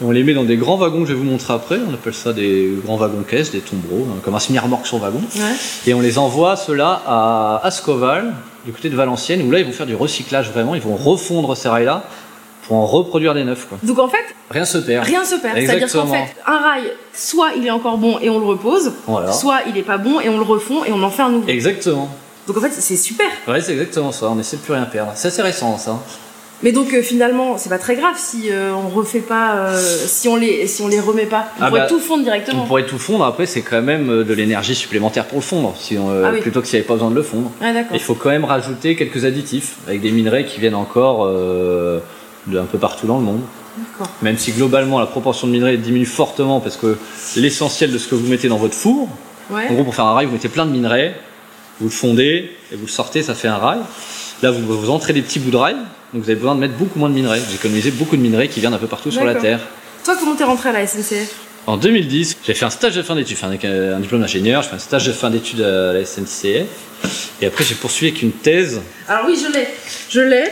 et 0.00 0.04
On 0.04 0.12
les 0.12 0.22
met 0.22 0.34
dans 0.34 0.44
des 0.44 0.56
grands 0.56 0.76
wagons, 0.76 1.04
je 1.04 1.12
vais 1.12 1.18
vous 1.18 1.24
montrer 1.24 1.52
après. 1.52 1.78
On 1.86 1.92
appelle 1.92 2.14
ça 2.14 2.32
des 2.32 2.70
grands 2.84 2.96
wagons 2.96 3.24
caisses, 3.28 3.50
des 3.50 3.58
tombereaux, 3.58 4.06
hein, 4.08 4.20
comme 4.24 4.36
un 4.36 4.38
semi-remorque 4.38 4.86
sur 4.86 4.98
wagon. 4.98 5.20
Ouais. 5.36 5.42
Et 5.88 5.94
on 5.94 6.00
les 6.00 6.16
envoie, 6.18 6.54
ceux-là, 6.54 7.02
à 7.04 7.60
Ascoval, 7.64 8.32
du 8.64 8.72
côté 8.72 8.88
de 8.90 8.96
Valenciennes, 8.96 9.42
où 9.42 9.50
là, 9.50 9.58
ils 9.60 9.64
vont 9.66 9.72
faire 9.72 9.86
du 9.86 9.94
recyclage 9.94 10.50
vraiment. 10.50 10.74
Ils 10.74 10.80
vont 10.82 10.96
refondre 10.96 11.56
ces 11.56 11.68
rails-là 11.68 12.04
pour 12.66 12.76
en 12.76 12.86
reproduire 12.86 13.34
des 13.34 13.44
neufs. 13.44 13.66
Quoi. 13.68 13.78
Donc 13.82 13.98
en 13.98 14.08
fait, 14.08 14.24
Rien 14.50 14.64
se 14.64 14.78
perd. 14.78 15.06
rien 15.06 15.24
se 15.24 15.36
perd. 15.36 15.56
C'est-à-dire 15.58 15.90
qu'en 15.92 16.06
fait, 16.06 16.34
un 16.46 16.58
rail, 16.58 16.92
soit 17.14 17.50
il 17.56 17.66
est 17.66 17.70
encore 17.70 17.98
bon 17.98 18.18
et 18.20 18.28
on 18.30 18.38
le 18.38 18.46
repose, 18.46 18.92
Voilà. 19.06 19.32
soit 19.32 19.60
il 19.68 19.76
est 19.76 19.82
pas 19.82 19.98
bon 19.98 20.20
et 20.20 20.28
on 20.28 20.36
le 20.36 20.44
refond 20.44 20.84
et 20.84 20.92
on 20.92 21.02
en 21.02 21.10
fait 21.10 21.22
un 21.22 21.30
nouveau. 21.30 21.48
Exactement. 21.48 22.08
Donc 22.46 22.56
en 22.56 22.60
fait, 22.60 22.70
c'est 22.72 22.96
super. 22.96 23.26
Ouais, 23.48 23.60
c'est 23.60 23.72
exactement 23.72 24.12
ça. 24.12 24.26
On 24.30 24.38
essaie 24.38 24.56
de 24.56 24.62
plus 24.62 24.72
rien 24.74 24.84
perdre. 24.84 25.12
C'est 25.14 25.28
assez 25.28 25.42
récent, 25.42 25.76
ça. 25.78 25.98
Mais 26.62 26.72
donc 26.72 26.92
euh, 26.92 27.00
finalement, 27.02 27.56
c'est 27.56 27.70
pas 27.70 27.78
très 27.78 27.96
grave 27.96 28.16
si 28.18 28.50
euh, 28.50 28.72
on 28.74 28.88
refait 28.88 29.20
pas, 29.20 29.56
euh, 29.70 29.80
si 30.06 30.28
on 30.28 30.36
les, 30.36 30.66
si 30.66 30.82
on 30.82 30.88
les 30.88 31.00
remet 31.00 31.24
pas. 31.26 31.48
On 31.58 31.62
Ah 31.62 31.68
pourrait 31.68 31.80
bah, 31.80 31.86
tout 31.86 31.98
fondre 32.00 32.20
On 32.20 32.24
directement. 32.24 32.66
pourrait 32.66 32.84
tout 32.84 32.98
fondre. 32.98 33.24
Après, 33.24 33.46
c'est 33.46 33.62
quand 33.62 33.80
même 33.80 34.10
euh, 34.10 34.24
de 34.24 34.34
l'énergie 34.34 34.74
supplémentaire 34.74 35.24
pour 35.26 35.38
le 35.38 35.42
fondre, 35.42 35.74
si 35.78 35.96
on, 35.96 36.10
Ah 36.24 36.30
oui. 36.34 36.40
plutôt 36.40 36.60
que 36.60 36.66
s'il 36.66 36.76
n'y 36.76 36.80
avait 36.80 36.86
pas 36.88 36.94
besoin 36.94 37.10
de 37.10 37.14
le 37.14 37.22
fondre. 37.22 37.50
D'accord. 37.60 37.84
Il 37.94 38.00
faut 38.00 38.14
quand 38.14 38.28
même 38.30 38.44
rajouter 38.44 38.94
quelques 38.94 39.24
additifs 39.24 39.76
avec 39.86 40.02
des 40.02 40.10
minerais 40.10 40.44
qui 40.44 40.60
viennent 40.60 40.74
encore 40.74 41.26
d'un 42.46 42.64
peu 42.64 42.78
partout 42.78 43.06
dans 43.06 43.16
le 43.18 43.24
monde. 43.24 43.40
Même 44.20 44.36
si 44.36 44.52
globalement 44.52 44.98
la 45.00 45.06
proportion 45.06 45.46
de 45.46 45.52
minerais 45.52 45.76
diminue 45.78 46.04
fortement 46.04 46.60
parce 46.60 46.76
que 46.76 46.98
l'essentiel 47.36 47.90
de 47.92 47.98
ce 47.98 48.08
que 48.08 48.14
vous 48.14 48.26
mettez 48.28 48.48
dans 48.48 48.58
votre 48.58 48.74
four, 48.74 49.08
Ouais. 49.50 49.66
en 49.68 49.74
gros 49.74 49.84
pour 49.84 49.94
faire 49.94 50.04
un 50.04 50.12
rail, 50.14 50.26
vous 50.26 50.32
mettez 50.32 50.48
plein 50.48 50.64
de 50.66 50.70
minerais, 50.70 51.14
vous 51.80 51.86
le 51.86 51.92
fondez 51.92 52.50
et 52.70 52.76
vous 52.76 52.86
le 52.86 52.90
sortez, 52.90 53.22
ça 53.22 53.34
fait 53.34 53.48
un 53.48 53.56
rail. 53.56 53.80
Là, 54.42 54.50
vous, 54.50 54.62
vous 54.66 54.90
entrez 54.90 55.12
des 55.12 55.22
petits 55.22 55.38
bouts 55.38 55.50
de 55.50 55.56
rail, 55.56 55.74
donc 56.14 56.22
vous 56.22 56.30
avez 56.30 56.36
besoin 56.36 56.54
de 56.54 56.60
mettre 56.60 56.74
beaucoup 56.74 56.98
moins 56.98 57.08
de 57.10 57.14
minerais. 57.14 57.40
Vous 57.40 57.54
économisez 57.54 57.90
beaucoup 57.90 58.16
de 58.16 58.22
minerais 58.22 58.48
qui 58.48 58.60
viennent 58.60 58.74
un 58.74 58.78
peu 58.78 58.86
partout 58.86 59.10
sur 59.10 59.24
la. 59.24 59.34
Terre. 59.34 59.60
Toi, 60.04 60.16
comment 60.18 60.34
t'es 60.34 60.44
rentré 60.44 60.70
à 60.70 60.72
la 60.72 60.86
SNCF? 60.86 61.34
En 61.66 61.76
2010, 61.76 62.38
j'ai 62.46 62.54
fait 62.54 62.64
un 62.64 62.70
stage 62.70 62.96
de 62.96 63.02
fin 63.02 63.14
d'études, 63.14 63.36
j'ai 63.36 63.58
fait 63.58 63.66
un, 63.66 63.96
un 63.96 64.00
diplôme 64.00 64.22
d'ingénieur, 64.22 64.62
j'ai 64.62 64.70
fait 64.70 64.76
un 64.76 64.78
stage 64.78 65.06
de 65.06 65.12
fin 65.12 65.28
d'études 65.28 65.60
à 65.60 65.92
la 65.92 66.04
SNCF. 66.04 66.66
Et 67.42 67.46
après, 67.46 67.64
j'ai 67.64 67.74
poursuivi 67.74 68.10
avec 68.12 68.22
une 68.22 68.32
thèse. 68.32 68.80
Alors 69.08 69.26
oui, 69.26 69.38
je 69.40 69.52
l'ai. 69.52 69.66
Je 70.08 70.20
l'ai. 70.20 70.44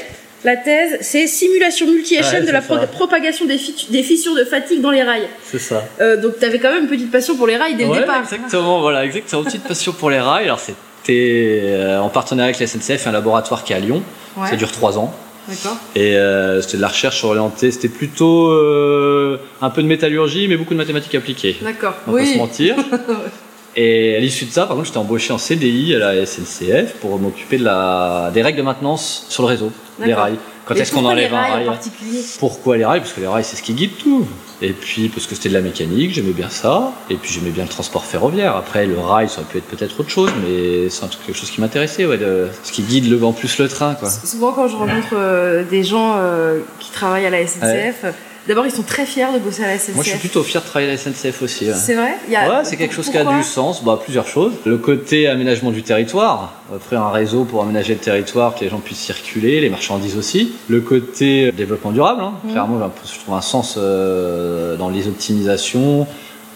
La 0.44 0.56
thèse, 0.56 0.98
c'est 1.00 1.26
simulation 1.26 1.86
multi-échelle 1.86 2.42
Ouais, 2.42 2.46
de 2.46 2.52
la 2.52 2.60
c'est 2.60 2.68
pro- 2.68 2.86
propagation 2.86 3.44
des, 3.46 3.58
fissures 3.58 4.36
de 4.36 4.44
fatigue 4.44 4.80
dans 4.80 4.92
les 4.92 5.02
rails. 5.02 5.28
C'est 5.44 5.58
ça. 5.58 5.82
Euh, 6.00 6.16
donc 6.20 6.38
t'avais 6.38 6.60
quand 6.60 6.70
même 6.70 6.84
une 6.84 6.88
petite 6.88 7.10
passion 7.10 7.34
pour 7.36 7.46
les 7.48 7.56
rails 7.56 7.74
dès 7.74 7.86
le 7.86 7.94
départ. 7.94 8.20
exactement, 8.22 8.80
voilà, 8.80 9.04
exactement. 9.04 9.42
Petite 9.42 9.64
passion 9.64 9.92
pour 9.92 10.10
les 10.10 10.20
rails. 10.20 10.44
Alors, 10.44 10.60
euh, 11.08 11.98
en 11.98 12.08
partenariat 12.08 12.48
avec 12.48 12.60
la 12.60 12.66
SNCF, 12.66 13.06
un 13.06 13.12
laboratoire 13.12 13.64
qui 13.64 13.72
est 13.72 13.76
à 13.76 13.80
Lyon. 13.80 14.02
Ouais. 14.36 14.48
Ça 14.48 14.56
dure 14.56 14.72
trois 14.72 14.98
ans. 14.98 15.14
D'accord. 15.48 15.78
Et 15.94 16.16
euh, 16.16 16.60
c'était 16.60 16.76
de 16.76 16.82
la 16.82 16.88
recherche 16.88 17.24
orientée. 17.24 17.70
C'était 17.70 17.88
plutôt 17.88 18.48
euh, 18.50 19.40
un 19.62 19.70
peu 19.70 19.82
de 19.82 19.86
métallurgie, 19.86 20.46
mais 20.48 20.56
beaucoup 20.56 20.74
de 20.74 20.78
mathématiques 20.78 21.14
appliquées. 21.14 21.56
D'accord. 21.62 21.94
On 22.06 22.12
va 22.12 22.20
pas 22.20 22.26
se 22.26 22.36
mentir. 22.36 22.76
Et 23.76 24.16
à 24.16 24.18
l'issue 24.18 24.46
de 24.46 24.50
ça, 24.50 24.66
par 24.66 24.74
contre, 24.74 24.86
j'étais 24.86 24.98
embauché 24.98 25.32
en 25.32 25.38
CDI 25.38 25.94
à 25.94 25.98
la 25.98 26.26
SNCF 26.26 26.94
pour 27.00 27.18
m'occuper 27.18 27.58
de 27.58 27.64
la... 27.64 28.30
des 28.34 28.42
règles 28.42 28.58
de 28.58 28.62
maintenance 28.64 29.26
sur 29.28 29.44
le 29.44 29.48
réseau 29.48 29.70
des 30.04 30.14
rails. 30.14 30.38
Quand 30.68 30.74
est-ce 30.74 30.92
qu'on 30.92 31.06
enlève 31.06 31.32
un 31.32 31.40
rails 31.40 31.52
rail 31.52 31.68
en 31.68 31.72
particulier? 31.72 32.20
Pourquoi 32.38 32.76
les 32.76 32.84
rails? 32.84 33.00
Parce 33.00 33.14
que 33.14 33.20
les 33.20 33.26
rails, 33.26 33.44
c'est 33.44 33.56
ce 33.56 33.62
qui 33.62 33.72
guide 33.72 33.96
tout. 33.96 34.26
Et 34.60 34.72
puis, 34.72 35.08
parce 35.08 35.26
que 35.26 35.34
c'était 35.34 35.48
de 35.48 35.54
la 35.54 35.62
mécanique, 35.62 36.12
j'aimais 36.12 36.32
bien 36.32 36.50
ça. 36.50 36.92
Et 37.08 37.14
puis, 37.14 37.32
j'aimais 37.32 37.50
bien 37.50 37.62
le 37.62 37.70
transport 37.70 38.04
ferroviaire. 38.04 38.54
Après, 38.54 38.84
le 38.84 38.98
rail, 38.98 39.30
ça 39.30 39.40
aurait 39.40 39.48
pu 39.48 39.58
être 39.58 39.64
peut-être 39.66 39.98
autre 39.98 40.10
chose, 40.10 40.30
mais 40.44 40.90
c'est 40.90 41.08
quelque 41.24 41.38
chose 41.38 41.50
qui 41.50 41.62
m'intéressait, 41.62 42.04
ouais, 42.04 42.18
de... 42.18 42.48
ce 42.62 42.72
qui 42.72 42.82
guide 42.82 43.08
le, 43.08 43.24
en 43.24 43.32
plus 43.32 43.58
le 43.58 43.68
train, 43.68 43.94
quoi. 43.94 44.10
Souvent, 44.10 44.52
quand 44.52 44.68
je 44.68 44.76
rencontre 44.76 45.14
euh, 45.14 45.64
des 45.64 45.84
gens 45.84 46.16
euh, 46.16 46.60
qui 46.80 46.90
travaillent 46.90 47.26
à 47.26 47.30
la 47.30 47.46
SNCF, 47.46 48.04
d'abord 48.48 48.66
ils 48.66 48.72
sont 48.72 48.82
très 48.82 49.06
fiers 49.06 49.26
de 49.32 49.38
bosser 49.38 49.62
à 49.62 49.68
la 49.68 49.78
SNCF. 49.78 49.94
Moi, 49.94 50.02
je 50.04 50.10
suis 50.10 50.18
plutôt 50.18 50.42
fier 50.42 50.60
de 50.60 50.66
travailler 50.66 50.90
à 50.90 50.92
la 50.94 50.98
SNCF 50.98 51.42
aussi. 51.42 51.66
ouais. 51.66 51.74
C'est 51.74 51.94
vrai? 51.94 52.14
Il 52.26 52.32
y 52.32 52.36
a- 52.36 52.48
Ouais, 52.48 52.64
c'est 52.64 52.76
quelque 52.76 52.94
chose 52.94 53.08
qui 53.10 53.16
a 53.18 53.24
du 53.24 53.42
sens. 53.42 53.84
Bah, 53.84 53.98
plusieurs 54.02 54.26
choses. 54.26 54.52
Le 54.64 54.78
côté 54.78 55.28
aménagement 55.28 55.70
du 55.70 55.82
territoire, 55.82 56.52
offrir 56.74 57.02
un 57.02 57.10
réseau 57.12 57.44
pour 57.44 57.62
aménager 57.62 57.92
le 57.94 58.00
territoire, 58.00 58.54
que 58.54 58.60
les 58.64 58.70
gens 58.70 58.78
puissent 58.80 58.98
circuler, 58.98 59.60
les 59.60 59.68
marchandises 59.70 60.16
aussi. 60.16 60.52
Le 60.68 60.80
côté 60.80 61.52
développement 61.52 61.92
durable, 61.92 62.22
hein. 62.22 62.32
Mhm. 62.44 62.50
clairement, 62.52 62.90
je 63.04 63.18
trouve 63.20 63.34
un 63.34 63.40
sens 63.40 63.76
euh, 63.78 64.76
dans 64.76 64.88
les 64.88 65.06
optimisations, 65.06 66.06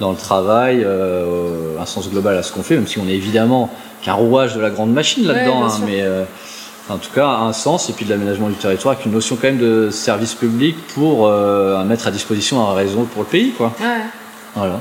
dans 0.00 0.10
le 0.10 0.16
travail, 0.16 0.82
euh, 0.84 1.78
un 1.80 1.86
sens 1.86 2.10
global 2.10 2.36
à 2.36 2.42
ce 2.42 2.52
qu'on 2.52 2.62
fait, 2.62 2.74
même 2.74 2.86
si 2.88 2.98
on 2.98 3.06
est 3.08 3.12
évidemment 3.14 3.70
qu'un 4.02 4.14
rouage 4.14 4.54
de 4.56 4.60
la 4.60 4.70
grande 4.70 4.92
machine 4.92 5.26
là-dedans, 5.26 5.64
hein, 5.64 5.78
mais 5.86 6.00
euh, 6.02 6.24
en 6.88 6.98
tout 6.98 7.10
cas 7.14 7.26
un 7.26 7.52
sens 7.52 7.88
et 7.90 7.92
puis 7.92 8.04
de 8.04 8.10
l'aménagement 8.10 8.48
du 8.48 8.56
territoire 8.56 8.94
avec 8.94 9.06
une 9.06 9.12
notion 9.12 9.36
quand 9.36 9.48
même 9.48 9.58
de 9.58 9.90
service 9.90 10.34
public 10.34 10.76
pour 10.94 11.26
euh, 11.26 11.82
mettre 11.84 12.06
à 12.06 12.10
disposition 12.10 12.60
un 12.68 12.74
réseau 12.74 13.08
pour 13.12 13.22
le 13.22 13.28
pays, 13.28 13.50
quoi. 13.52 13.72
Ouais. 13.80 14.02
Voilà. 14.54 14.80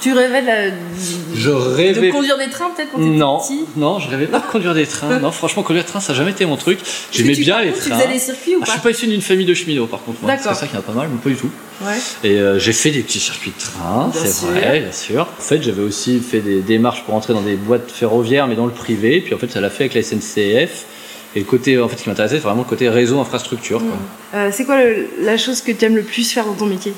Tu 0.00 0.14
rêvais 0.14 0.40
de, 0.40 2.10
conduire 2.10 2.38
des 2.38 2.48
trains 2.48 2.70
peut-être 2.74 2.90
quand 2.90 2.98
t'étais 2.98 3.10
non, 3.10 3.38
petit 3.38 3.66
non, 3.76 3.98
je 3.98 4.08
rêvais 4.08 4.26
pas 4.26 4.38
de 4.38 4.46
conduire 4.46 4.72
des 4.72 4.86
trains. 4.86 5.18
Non, 5.20 5.30
franchement, 5.30 5.62
conduire 5.62 5.84
des 5.84 5.90
trains, 5.90 6.00
ça 6.00 6.12
n'a 6.12 6.18
jamais 6.18 6.30
été 6.30 6.46
mon 6.46 6.56
truc. 6.56 6.78
J'aimais 7.12 7.34
bien 7.34 7.60
les 7.60 7.72
trains. 7.72 7.90
Tu 7.90 8.02
faisais 8.02 8.08
les 8.10 8.18
circuits 8.18 8.56
ou 8.56 8.60
Ah, 8.62 8.64
je 8.64 8.66
pas 8.66 8.72
suis 8.72 8.80
pas 8.80 8.90
issu 8.92 9.06
d'une 9.08 9.20
famille 9.20 9.44
de 9.44 9.52
cheminots, 9.52 9.86
par 9.86 10.02
contre. 10.02 10.22
moi. 10.22 10.30
D'accord. 10.30 10.54
C'est 10.54 10.60
ça 10.60 10.66
qui 10.68 10.76
est 10.76 10.80
pas 10.80 10.92
mal, 10.92 11.08
mais 11.12 11.18
pas 11.18 11.28
du 11.28 11.36
tout. 11.36 11.50
Ouais. 11.82 11.98
Et 12.24 12.40
euh, 12.40 12.58
j'ai 12.58 12.72
fait 12.72 12.92
des 12.92 13.02
petits 13.02 13.20
circuits 13.20 13.52
de 13.54 13.60
train, 13.62 14.08
Bien 14.10 14.20
c'est 14.22 14.32
sûr. 14.32 14.48
vrai, 14.48 14.80
bien 14.80 14.92
sûr. 14.92 15.22
En 15.38 15.42
fait, 15.42 15.62
j'avais 15.62 15.82
aussi 15.82 16.18
fait 16.20 16.40
des 16.40 16.60
démarches 16.62 17.02
pour 17.04 17.14
entrer 17.14 17.34
dans 17.34 17.42
des 17.42 17.56
boîtes 17.56 17.90
ferroviaires, 17.90 18.46
mais 18.46 18.56
dans 18.56 18.66
le 18.66 18.72
privé. 18.72 19.20
Puis 19.20 19.34
en 19.34 19.38
fait, 19.38 19.50
ça 19.50 19.60
l'a 19.60 19.68
fait 19.68 19.84
avec 19.84 19.94
la 19.94 20.02
SNCF. 20.02 20.86
Et 21.36 21.40
le 21.40 21.44
côté, 21.44 21.78
en 21.78 21.88
fait, 21.88 21.96
ce 21.96 22.02
qui 22.02 22.08
m'intéressait, 22.08 22.36
c'est 22.36 22.42
vraiment 22.42 22.62
le 22.62 22.68
côté 22.68 22.88
réseau 22.88 23.20
infrastructure. 23.20 23.78
quoi. 23.80 24.40
Euh, 24.40 24.48
c'est 24.52 24.64
quoi 24.64 24.82
le- 24.82 25.06
la 25.22 25.36
chose 25.36 25.60
que 25.60 25.70
tu 25.72 25.84
aimes 25.84 25.96
le 25.96 26.02
plus 26.02 26.30
faire 26.32 26.44
dans 26.46 26.54
ton 26.54 26.66
métier? 26.66 26.92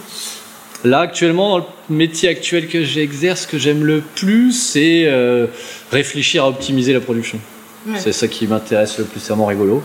Là, 0.84 1.00
actuellement, 1.00 1.50
dans 1.58 1.66
le 1.90 1.94
métier 1.96 2.28
actuel 2.28 2.66
que 2.66 2.82
j'exerce, 2.82 3.42
ce 3.42 3.46
que 3.46 3.58
j'aime 3.58 3.84
le 3.84 4.00
plus, 4.00 4.52
c'est 4.52 5.04
euh, 5.06 5.46
réfléchir 5.92 6.44
à 6.44 6.48
optimiser 6.48 6.92
la 6.92 7.00
production. 7.00 7.38
Ouais. 7.86 7.98
C'est 7.98 8.12
ça 8.12 8.28
qui 8.28 8.46
m'intéresse 8.46 8.96
le 8.98 9.04
plus, 9.04 9.18
c'est 9.20 9.28
vraiment 9.30 9.46
rigolo. 9.46 9.82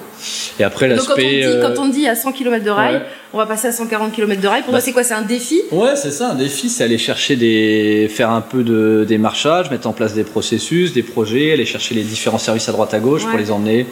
Et 0.59 0.63
après, 0.63 0.87
Donc 0.87 0.99
quand 1.07 1.13
on, 1.13 1.17
dit, 1.17 1.21
l'aspect. 1.41 1.45
euh, 1.45 1.61
quand 1.75 1.81
on 1.81 1.87
dit 1.89 2.07
à 2.07 2.15
100 2.15 2.31
km 2.31 2.63
de 2.63 2.69
rail, 2.69 2.95
ouais. 2.95 3.01
on 3.33 3.37
va 3.39 3.47
passer 3.47 3.67
à 3.67 3.71
140 3.71 4.11
km 4.13 4.39
de 4.39 4.47
rail. 4.47 4.61
Pour 4.61 4.71
Bah, 4.71 4.77
toi, 4.79 4.85
c'est 4.85 4.91
quoi? 4.91 5.03
C'est 5.03 5.15
un 5.15 5.23
défi? 5.23 5.61
Ouais, 5.71 5.95
c'est 5.95 6.11
ça, 6.11 6.29
un 6.31 6.35
défi, 6.35 6.69
c'est 6.69 6.83
aller 6.83 6.99
chercher 6.99 7.35
des. 7.35 8.07
faire 8.11 8.29
un 8.29 8.41
peu 8.41 8.63
de 8.63 9.03
démarchage, 9.07 9.71
mettre 9.71 9.87
en 9.87 9.93
place 9.93 10.13
des 10.13 10.23
processus, 10.23 10.93
des 10.93 11.01
projets, 11.03 11.51
aller 11.51 11.65
chercher 11.65 11.95
les 11.95 12.03
différents 12.03 12.37
services 12.37 12.69
à 12.69 12.71
droite 12.71 12.93
à 12.93 12.99
gauche 12.99 13.23
Ouais. 13.23 13.29
pour 13.31 13.39
les 13.39 13.49
emmener 13.51 13.87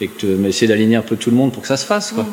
et 0.00 0.08
que 0.08 0.18
tu 0.20 0.46
essayer 0.46 0.66
d'aligner 0.68 0.96
un 0.96 1.02
peu 1.02 1.16
tout 1.16 1.30
le 1.30 1.36
monde 1.36 1.52
pour 1.52 1.62
que 1.62 1.68
ça 1.68 1.76
se 1.78 1.86
fasse. 1.86 2.12
Quoi. 2.12 2.26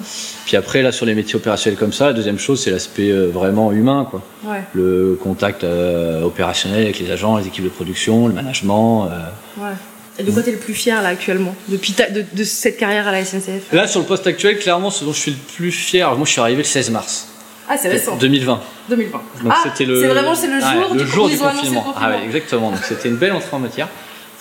Puis 0.46 0.58
après, 0.58 0.82
là, 0.82 0.92
sur 0.92 1.06
les 1.06 1.16
métiers 1.16 1.36
opérationnels 1.36 1.80
comme 1.80 1.94
ça, 1.94 2.08
la 2.08 2.14
deuxième 2.14 2.38
chose, 2.40 2.62
c'est 2.62 2.72
l'aspect 2.72 3.10
euh, 3.10 3.28
vraiment 3.28 3.72
humain. 3.72 4.06
Quoi. 4.10 4.22
Ouais. 4.46 4.64
Le 4.74 5.18
contact 5.22 5.64
euh, 5.64 6.24
opérationnel 6.24 6.84
avec 6.84 7.00
les 7.00 7.10
agents, 7.10 7.38
les 7.38 7.48
équipes 7.48 7.64
de 7.64 7.70
production, 7.70 8.28
le 8.28 8.34
management. 8.34 9.06
euh. 9.10 9.64
Ouais. 9.64 9.72
Et 10.20 10.24
de 10.24 10.30
quoi 10.32 10.44
t'es 10.44 10.52
le 10.52 10.58
plus 10.58 10.74
fier 10.76 11.02
là 11.02 11.08
actuellement 11.10 11.56
depuis 11.70 11.94
ta- 11.94 12.10
de, 12.10 12.24
de 12.34 12.44
cette 12.44 12.78
carrière 12.78 13.08
à 13.08 13.12
la 13.12 13.26
SNCF 13.26 13.72
Là, 13.72 13.88
sur 13.88 14.00
le 14.02 14.06
poste 14.06 14.28
actuel, 14.28 14.60
clairement, 14.60 14.92
ce 14.92 15.04
dont 15.06 15.14
je 15.14 15.18
suis 15.20 15.32
le 15.32 15.38
plus 15.56 15.72
fier, 15.72 16.14
moi, 16.16 16.26
je 16.26 16.32
suis 16.34 16.42
arrivé 16.42 16.58
le 16.58 16.64
16 16.68 16.92
mars 16.92 17.30
Ah, 17.68 17.78
c'est 17.82 17.90
récent. 17.90 18.16
2020. 18.18 18.60
2020. 18.90 19.12
Donc 19.44 19.54
ah, 19.56 19.58
c'était 19.64 19.86
le, 19.86 20.02
c'est 20.02 20.08
vraiment 20.10 20.36
c'est 20.36 20.48
le 20.48 20.60
jour, 20.60 20.70
Ouais, 20.70 20.94
le 20.98 21.00
du, 21.04 21.08
jour 21.10 21.26
où 21.26 21.30
du 21.30 21.34
ils 21.36 21.42
ont 21.42 21.46
annoncé 21.48 21.68
le 21.70 21.74
confinement. 21.76 21.94
Ah 22.00 22.10
ouais, 22.12 22.26
exactement. 22.26 22.70
Donc 22.72 22.82
c'était 22.84 23.10
une 23.10 23.16
belle 23.16 23.32
entrée 23.32 23.48
en 23.56 23.60
matière. 23.60 23.88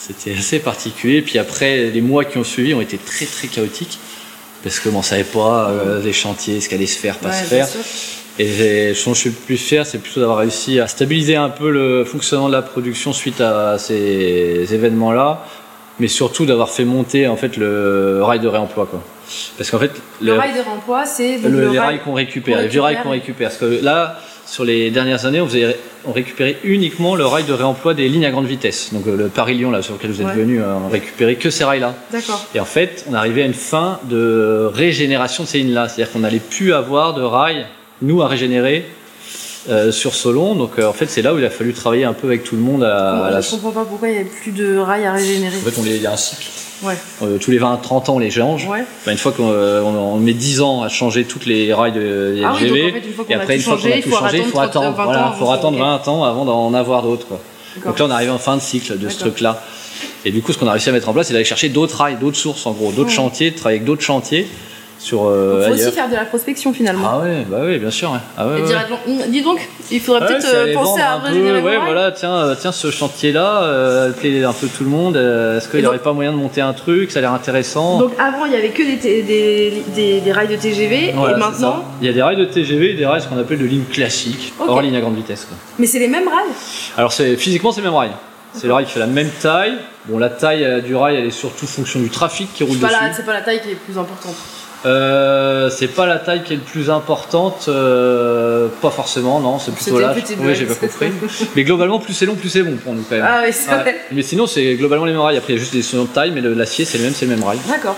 C'était 0.06 0.36
assez 0.36 0.58
particulier. 0.58 1.22
Puis 1.22 1.38
après, 1.38 1.84
les 1.90 2.00
mois 2.00 2.24
qui 2.24 2.38
ont 2.38 2.44
suivi 2.44 2.74
ont 2.74 2.80
été 2.80 2.98
très 2.98 3.24
très 3.26 3.46
chaotiques 3.48 3.98
parce 4.64 4.78
que 4.80 4.88
bon, 4.88 4.98
on 4.98 5.02
savait 5.02 5.24
pas 5.24 5.70
euh, 5.70 6.02
les 6.02 6.12
chantiers, 6.12 6.60
ce 6.60 6.68
qu'allait 6.68 6.86
se 6.86 6.98
faire, 6.98 7.18
pas 7.18 7.28
Ouais, 7.28 7.34
se 7.34 7.44
faire. 7.44 7.66
sûr. 7.68 7.80
Et 8.38 8.94
ce 8.94 9.04
dont 9.04 9.14
je 9.14 9.20
suis 9.20 9.30
le 9.30 9.36
plus 9.36 9.56
fier, 9.58 9.84
c'est 9.86 9.98
plutôt 9.98 10.20
d'avoir 10.20 10.38
réussi 10.38 10.80
à 10.80 10.88
stabiliser 10.88 11.36
un 11.36 11.50
peu 11.50 11.70
le 11.70 12.04
fonctionnement 12.04 12.48
de 12.48 12.52
la 12.54 12.62
production 12.62 13.12
suite 13.12 13.40
à 13.42 13.76
ces 13.78 14.66
événements-là, 14.72 15.44
mais 16.00 16.08
surtout 16.08 16.46
d'avoir 16.46 16.70
fait 16.70 16.84
monter 16.86 17.28
en 17.28 17.36
fait 17.36 17.56
le 17.58 18.20
rail 18.22 18.40
de 18.40 18.48
réemploi, 18.48 18.86
quoi. 18.90 19.02
Parce 19.58 19.70
qu'en 19.70 19.78
fait, 19.78 19.92
Le 20.20 20.32
rail 20.34 20.52
de 20.54 20.60
remploi, 20.60 21.04
c'est 21.06 21.38
le- 21.38 21.48
le 21.50 21.68
les 21.70 21.78
rails 21.78 22.00
qu'on 22.00 22.14
récupère, 22.14 22.56
qu'on 22.56 22.62
les 22.62 22.68
vieux 22.68 22.80
rails 22.80 22.94
récupère. 22.96 23.02
qu'on 23.04 23.10
récupère. 23.10 23.48
Parce 23.50 23.60
que 23.60 23.84
là, 23.84 24.18
sur 24.46 24.64
les 24.64 24.90
dernières 24.90 25.24
années, 25.24 25.40
on, 25.40 25.46
faisait, 25.46 25.76
on 26.04 26.12
récupérait 26.12 26.56
uniquement 26.64 27.14
le 27.14 27.24
rail 27.24 27.44
de 27.44 27.52
réemploi 27.52 27.94
des 27.94 28.08
lignes 28.08 28.26
à 28.26 28.30
grande 28.30 28.46
vitesse. 28.46 28.92
Donc 28.92 29.06
euh, 29.06 29.16
le 29.16 29.28
Paris-Lyon, 29.28 29.70
là, 29.70 29.82
sur 29.82 29.94
lequel 29.94 30.10
vous 30.10 30.20
êtes 30.20 30.26
Ouais. 30.28 30.34
venu, 30.34 30.60
euh, 30.60 30.74
on 30.86 30.88
récupérait 30.90 31.36
que 31.36 31.48
ces 31.50 31.64
rails-là. 31.64 31.94
D'accord. 32.10 32.44
Et 32.54 32.60
en 32.60 32.64
fait, 32.64 33.04
on 33.08 33.14
arrivait 33.14 33.42
à 33.42 33.46
une 33.46 33.54
fin 33.54 33.98
de 34.04 34.68
régénération 34.72 35.44
de 35.44 35.48
ces 35.48 35.58
lignes-là. 35.58 35.88
C'est-à-dire 35.88 36.12
qu'on 36.12 36.18
n'allait 36.20 36.38
plus 36.40 36.72
avoir 36.74 37.14
de 37.14 37.22
rails, 37.22 37.66
nous, 38.02 38.20
à 38.20 38.28
régénérer 38.28 38.84
euh, 39.70 39.92
sur 39.92 40.14
Solon. 40.14 40.54
Donc 40.56 40.72
euh, 40.78 40.86
en 40.86 40.92
fait, 40.92 41.06
c'est 41.08 41.22
là 41.22 41.32
où 41.34 41.38
il 41.38 41.44
a 41.44 41.50
fallu 41.50 41.72
travailler 41.72 42.04
un 42.04 42.12
peu 42.14 42.26
avec 42.26 42.42
tout 42.44 42.56
le 42.56 42.62
monde 42.62 42.82
à, 42.82 43.26
à 43.26 43.30
la... 43.30 43.40
Je 43.40 43.50
comprends 43.50 43.70
pas 43.70 43.84
pourquoi 43.84 44.08
il 44.08 44.14
n'y 44.16 44.20
a 44.20 44.24
plus 44.24 44.50
de 44.52 44.76
rails 44.76 45.04
à 45.06 45.12
régénérer. 45.12 45.56
En 45.56 45.60
fait, 45.70 45.80
on 45.80 45.84
les- 45.84 45.96
il 45.96 46.02
y 46.02 46.06
a 46.06 46.12
un 46.12 46.16
cycle. 46.16 46.48
Ouais. 46.82 46.94
Euh, 47.22 47.38
tous 47.38 47.50
les 47.50 47.58
20-30 47.58 48.10
ans, 48.10 48.18
les 48.18 48.30
change. 48.30 48.66
Ouais. 48.66 48.84
Bah, 49.06 49.12
une 49.12 49.18
fois 49.18 49.32
qu'on 49.32 49.50
euh, 49.50 49.80
on- 49.82 50.14
on 50.14 50.16
met 50.18 50.32
10 50.34 50.60
ans 50.60 50.82
à 50.82 50.88
changer 50.88 51.24
toutes 51.24 51.46
les 51.46 51.72
rails 51.72 51.92
de 51.92 52.40
Ah 52.44 52.54
oui, 52.60 52.66
LGV, 52.66 52.90
en 52.90 52.92
fait, 52.92 53.32
et 53.32 53.34
après, 53.34 53.56
une 53.56 53.62
fois 53.62 53.76
qu'on 53.76 53.88
a 53.90 53.98
tout 54.02 54.10
changé, 54.10 54.38
il 54.38 54.44
faut 54.44 54.58
attendre 54.58 54.86
attendre, 54.88 54.96
30, 54.96 54.96
20 54.96 55.04
voilà, 55.04 55.28
ans 55.28 55.32
faut 55.32 55.44
avant 55.44 55.52
attendre 55.52 55.76
de- 55.76 55.82
20 55.82 56.08
ans 56.08 56.24
avant 56.24 56.44
d'en 56.44 56.74
avoir 56.74 57.02
d'autres. 57.02 57.26
Donc 57.86 57.98
là, 57.98 58.04
on 58.06 58.10
arrive 58.10 58.30
en 58.32 58.38
fin 58.38 58.56
de 58.56 58.62
cycle 58.62 58.98
de 58.98 59.08
ce 59.08 59.18
truc-là. 59.20 59.62
Et 60.24 60.30
du 60.30 60.42
coup, 60.42 60.52
ce 60.52 60.58
qu'on 60.58 60.66
a 60.66 60.72
réussi 60.72 60.88
à 60.88 60.92
mettre 60.92 61.08
en 61.08 61.12
place, 61.12 61.28
c'est 61.28 61.32
d'aller 61.32 61.44
chercher 61.44 61.68
d'autres 61.68 61.96
rails, 61.96 62.16
d'autres 62.20 62.36
sources, 62.36 62.66
en 62.66 62.72
gros, 62.72 62.92
d'autres 62.92 63.10
chantiers, 63.10 63.50
de 63.50 63.56
travailler 63.56 63.78
avec 63.78 63.86
d'autres 63.86 64.02
chantiers 64.02 64.46
sur 65.02 65.22
Il 65.22 65.26
euh, 65.26 65.66
faut 65.68 65.74
aussi 65.74 65.90
faire 65.90 66.08
de 66.08 66.14
la 66.14 66.24
prospection 66.24 66.72
finalement. 66.72 67.08
Ah 67.14 67.18
ouais, 67.18 67.44
bah 67.50 67.58
oui, 67.64 67.78
bien 67.78 67.90
sûr. 67.90 68.12
ouais. 68.12 68.18
Ah 68.38 68.46
ouais, 68.46 68.58
Et 68.58 68.62
ouais. 68.62 68.68
dire 68.68 68.86
dis 69.28 69.42
donc, 69.42 69.58
il 69.90 70.00
faudrait 70.00 70.26
peut-être 70.28 70.46
euh, 70.54 70.72
penser 70.74 71.00
à 71.02 71.14
un 71.14 71.20
peu, 71.20 71.32
ouais, 71.36 71.60
rails. 71.60 71.78
voilà, 71.84 72.12
tiens, 72.12 72.32
euh, 72.34 72.54
tiens, 72.58 72.70
ce 72.70 72.90
chantier-là, 72.90 73.64
euh, 73.64 74.10
plaît 74.12 74.44
un 74.44 74.52
peu 74.52 74.68
tout 74.68 74.84
le 74.84 74.90
monde. 74.90 75.16
euh, 75.16 75.58
Est-ce 75.58 75.68
qu'il 75.68 75.80
n'y 75.80 75.86
aurait 75.86 75.98
pas 75.98 76.12
moyen 76.12 76.30
de 76.30 76.36
monter 76.36 76.60
un 76.60 76.72
truc 76.72 77.10
Ça 77.10 77.18
a 77.18 77.22
l'air 77.22 77.32
intéressant. 77.32 77.98
Donc 77.98 78.12
avant, 78.18 78.44
il 78.46 78.52
y 78.52 78.56
avait 78.56 78.68
que 78.70 78.82
des, 78.84 78.96
t- 78.98 79.22
des, 79.22 79.82
des, 79.94 80.20
des 80.20 80.32
rails 80.32 80.48
de 80.48 80.56
TGV 80.56 81.12
Voilà, 81.16 81.36
et 81.36 81.40
maintenant, 81.40 81.84
il 82.00 82.06
y 82.06 82.10
a 82.10 82.12
des 82.12 82.22
rails 82.22 82.36
de 82.36 82.44
TGV 82.44 82.90
et 82.92 82.94
des 82.94 83.04
rails 83.06 83.22
ce 83.22 83.26
qu'on 83.26 83.38
appelle 83.38 83.58
de 83.58 83.64
lignes 83.64 83.84
classiques, 83.90 84.52
Ok. 84.60 84.66
hors 84.68 84.82
ligne 84.82 84.96
à 84.96 85.00
grande 85.00 85.16
vitesse. 85.16 85.46
quoi. 85.46 85.56
mais 85.78 85.86
c'est 85.86 85.98
les 85.98 86.08
mêmes 86.08 86.28
rails? 86.28 86.52
Alors 86.96 87.12
physiquement 87.12 87.72
c'est 87.72 87.80
le 87.80 87.86
même 87.88 87.96
rail. 87.96 88.10
C'est 88.54 88.66
le 88.66 88.72
rail 88.74 88.84
qui 88.84 88.92
fait 88.92 89.00
la 89.00 89.06
même 89.06 89.30
taille. 89.40 89.72
Bon 90.06 90.18
la 90.18 90.28
taille 90.28 90.82
du 90.82 90.94
rail 90.94 91.16
elle 91.16 91.24
est 91.26 91.30
surtout 91.30 91.66
fonction 91.66 92.00
du 92.00 92.10
trafic 92.10 92.52
qui 92.54 92.62
roule 92.64 92.78
dessus. 92.78 92.94
c'est 93.16 93.24
pas 93.26 93.32
la 93.32 93.40
taille 93.40 93.60
qui 93.62 93.70
est 93.70 93.74
plus 93.74 93.96
importante. 93.98 94.34
Euh, 94.84 95.70
c'est 95.70 95.88
pas 95.88 96.06
la 96.06 96.18
taille 96.18 96.42
qui 96.42 96.54
est 96.54 96.56
le 96.56 96.62
plus 96.62 96.90
importante, 96.90 97.66
euh, 97.68 98.66
pas 98.80 98.90
forcément, 98.90 99.38
non, 99.38 99.58
c'est 99.60 99.72
plutôt 99.72 100.00
là. 100.00 100.12
Oui, 100.40 100.54
j'ai 100.56 100.66
pas 100.66 100.74
compris. 100.74 101.10
Mais 101.56 101.62
globalement, 101.62 102.00
plus 102.00 102.14
c'est 102.14 102.26
long, 102.26 102.34
plus 102.34 102.48
c'est 102.48 102.62
bon 102.64 102.76
pour 102.76 102.92
nous 102.92 103.04
quand 103.08 103.14
même. 103.14 103.24
Ah 103.28 103.42
oui, 103.46 103.52
c'est 103.52 103.70
Ouais. 103.70 103.78
vrai. 103.80 104.00
Mais 104.10 104.22
sinon, 104.22 104.46
c'est 104.46 104.74
globalement 104.74 105.04
les 105.04 105.12
mêmes 105.12 105.20
rails. 105.20 105.36
Après, 105.36 105.52
il 105.52 105.56
y 105.56 105.58
a 105.58 105.60
juste 105.60 105.72
des 105.72 105.78
notions 105.78 106.02
de 106.02 106.08
taille, 106.08 106.32
mais 106.32 106.40
l'acier, 106.40 106.84
c'est 106.84 106.98
le 106.98 107.04
même, 107.04 107.12
c'est 107.14 107.26
le 107.26 107.36
même 107.36 107.44
rail. 107.44 107.58
D'accord. 107.68 107.96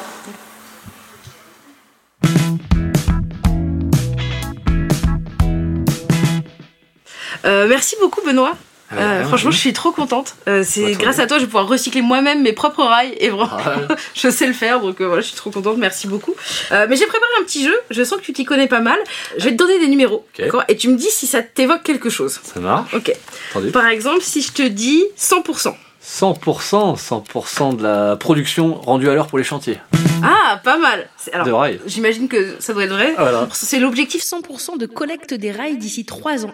Euh, 7.45 7.67
merci 7.69 7.97
beaucoup 8.00 8.21
Benoît. 8.25 8.57
Ah, 8.97 9.01
Euh, 9.03 9.25
franchement, 9.25 9.51
oui. 9.51 9.57
je 9.57 9.61
suis 9.61 9.73
trop 9.73 9.93
contente. 9.93 10.35
Euh, 10.49 10.63
c'est 10.67 10.93
Bah, 10.93 10.99
grâce 11.01 11.19
à 11.19 11.27
toi, 11.27 11.39
je 11.39 11.43
vais 11.43 11.47
pouvoir 11.49 11.67
recycler 11.69 12.03
moi-même 12.03 12.43
mes 12.43 12.53
propres 12.53 12.85
rails 12.85 13.15
et 13.19 13.29
vraiment, 13.31 13.51
Ah 13.65 13.77
ouais. 13.79 13.97
je 14.15 14.29
sais 14.31 14.47
le 14.47 14.53
faire. 14.53 14.81
Donc 14.81 15.01
euh, 15.01 15.07
voilà, 15.07 15.21
je 15.23 15.27
suis 15.29 15.37
trop 15.37 15.51
contente. 15.51 15.77
Merci 15.79 16.07
beaucoup. 16.07 16.35
Mais 16.71 16.97
j'ai 16.97 17.07
préparé 17.07 17.31
un 17.41 17.45
petit 17.45 17.65
jeu. 17.65 17.75
Je 17.91 18.03
sens 18.05 18.19
que 18.19 18.25
tu 18.25 18.33
t'y 18.33 18.45
connais 18.45 18.69
pas 18.69 18.81
mal. 18.81 18.99
Je 19.39 19.45
vais 19.45 19.51
te 19.53 19.57
donner 19.57 19.79
des 19.79 19.89
numéros, 19.89 20.27
d'accord? 20.39 20.65
Et 20.69 20.77
tu 20.77 20.89
me 20.89 20.97
dis 20.97 21.11
si 21.11 21.27
ça 21.27 21.43
t'évoque 21.43 21.83
quelque 21.83 22.11
chose. 22.11 22.41
Ça 22.43 22.61
marche. 22.61 22.93
Ok. 22.95 23.13
Entendu. 23.55 23.71
Par 23.71 23.87
exemple, 23.87 24.21
si 24.23 24.43
je 24.43 24.53
te 24.53 24.63
dis 24.63 25.03
100%. 25.19 25.75
100%, 26.07 26.97
100% 26.99 27.77
de 27.77 27.83
la 27.83 28.17
production 28.17 28.75
rendue 28.75 29.09
à 29.09 29.15
l'heure 29.15 29.27
pour 29.27 29.39
les 29.39 29.45
chantiers. 29.45 29.79
Ah, 30.23 30.61
pas 30.63 30.77
mal. 30.79 31.09
Alors, 31.33 31.67
j'imagine 31.87 32.29
que 32.29 32.57
ça 32.59 32.73
doit 32.75 32.85
être 32.85 32.93
vrai. 32.93 33.15
Voilà. 33.17 33.49
C'est 33.53 33.79
l'objectif 33.81 34.23
100% 34.23 34.77
de 34.79 34.87
collecte 34.87 35.33
des 35.35 35.51
rails 35.51 35.79
d'ici 35.79 36.05
3 36.05 36.45
ans. 36.45 36.53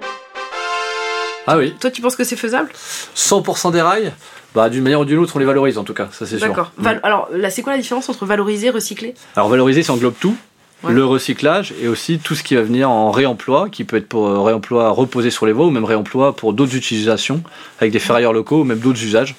Ah 1.47 1.57
oui, 1.57 1.75
Toi, 1.81 1.91
tu 1.91 2.03
penses 2.03 2.17
que 2.17 2.25
c'est 2.25 2.37
faisable? 2.37 2.71
100% 3.17 3.73
des 3.73 3.81
rails, 3.81 4.13
bah, 4.55 4.69
d'une 4.69 4.83
manière 4.83 5.01
ou 5.01 5.05
d'une 5.05 5.19
autre, 5.19 5.35
on 5.37 5.39
les 5.39 5.45
valorise 5.45 5.79
en 5.79 5.85
tout 5.85 5.95
cas, 5.95 6.09
ça 6.13 6.27
c'est 6.27 6.39
sûr. 6.39 6.49
D'accord. 6.49 6.73
Mm. 6.79 6.87
Alors, 7.03 7.29
là, 7.33 7.51
c'est 7.51 7.63
quoi 7.63 7.73
la 7.73 7.79
différence 7.79 8.09
entre 8.09 8.27
valoriser, 8.27 8.71
recycler? 8.71 9.15
Alors 9.37 9.49
valoriser, 9.49 9.83
ça 9.83 9.93
englobe 9.93 10.15
tout. 10.19 10.37
Ouais. 10.83 10.95
Le 10.95 11.05
recyclage 11.05 11.75
et 11.83 11.89
aussi 11.89 12.19
tout 12.19 12.35
ce 12.35 12.43
qui 12.43 12.55
va 12.55 12.63
venir 12.63 12.91
en 12.91 13.11
réemploi, 13.11 13.69
qui 13.71 13.85
peut 13.85 13.99
être 13.99 14.09
pour 14.09 14.27
euh, 14.29 14.41
réemploi 14.41 14.89
reposé 14.89 15.31
sur 15.31 15.45
les 15.45 15.53
voies 15.53 15.67
ou 15.67 15.71
même 15.71 15.85
réemploi 15.85 16.35
pour 16.35 16.55
d'autres 16.55 16.75
utilisations 16.75 17.43
avec 17.81 17.93
des 17.93 17.99
ferrailleurs 17.99 18.33
locaux 18.33 18.63
ou 18.63 18.65
même 18.65 18.79
d'autres 18.79 19.03
usages. 19.03 19.35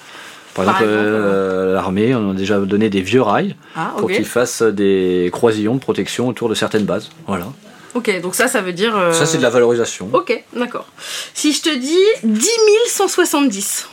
Par, 0.54 0.64
Par 0.66 0.74
exemple, 0.76 0.92
euh, 0.92 1.74
l'armée, 1.74 2.14
on 2.14 2.30
a 2.30 2.34
déjà 2.34 2.60
donné 2.60 2.90
des 2.90 3.00
vieux 3.00 3.22
rails 3.22 3.56
Ah, 3.74 3.92
pour 3.96 4.08
qu'ils 4.08 4.24
fassent 4.26 4.62
des 4.62 5.30
croisillons 5.32 5.74
de 5.74 5.80
protection 5.80 6.28
autour 6.28 6.48
de 6.48 6.54
certaines 6.54 6.84
bases. 6.84 7.10
Voilà. 7.26 7.46
Ok, 7.94 8.20
donc 8.20 8.34
ça, 8.34 8.48
ça 8.48 8.60
veut 8.62 8.72
dire. 8.72 8.96
euh, 8.96 9.12
Ça, 9.12 9.26
c'est 9.26 9.38
de 9.38 9.42
la 9.42 9.50
valorisation. 9.50 10.08
Ok, 10.12 10.42
d'accord. 10.56 10.86
Si 11.34 11.52
je 11.52 11.60
te 11.62 11.74
dis 11.74 11.98
10 12.24 12.48
170. 12.88 13.86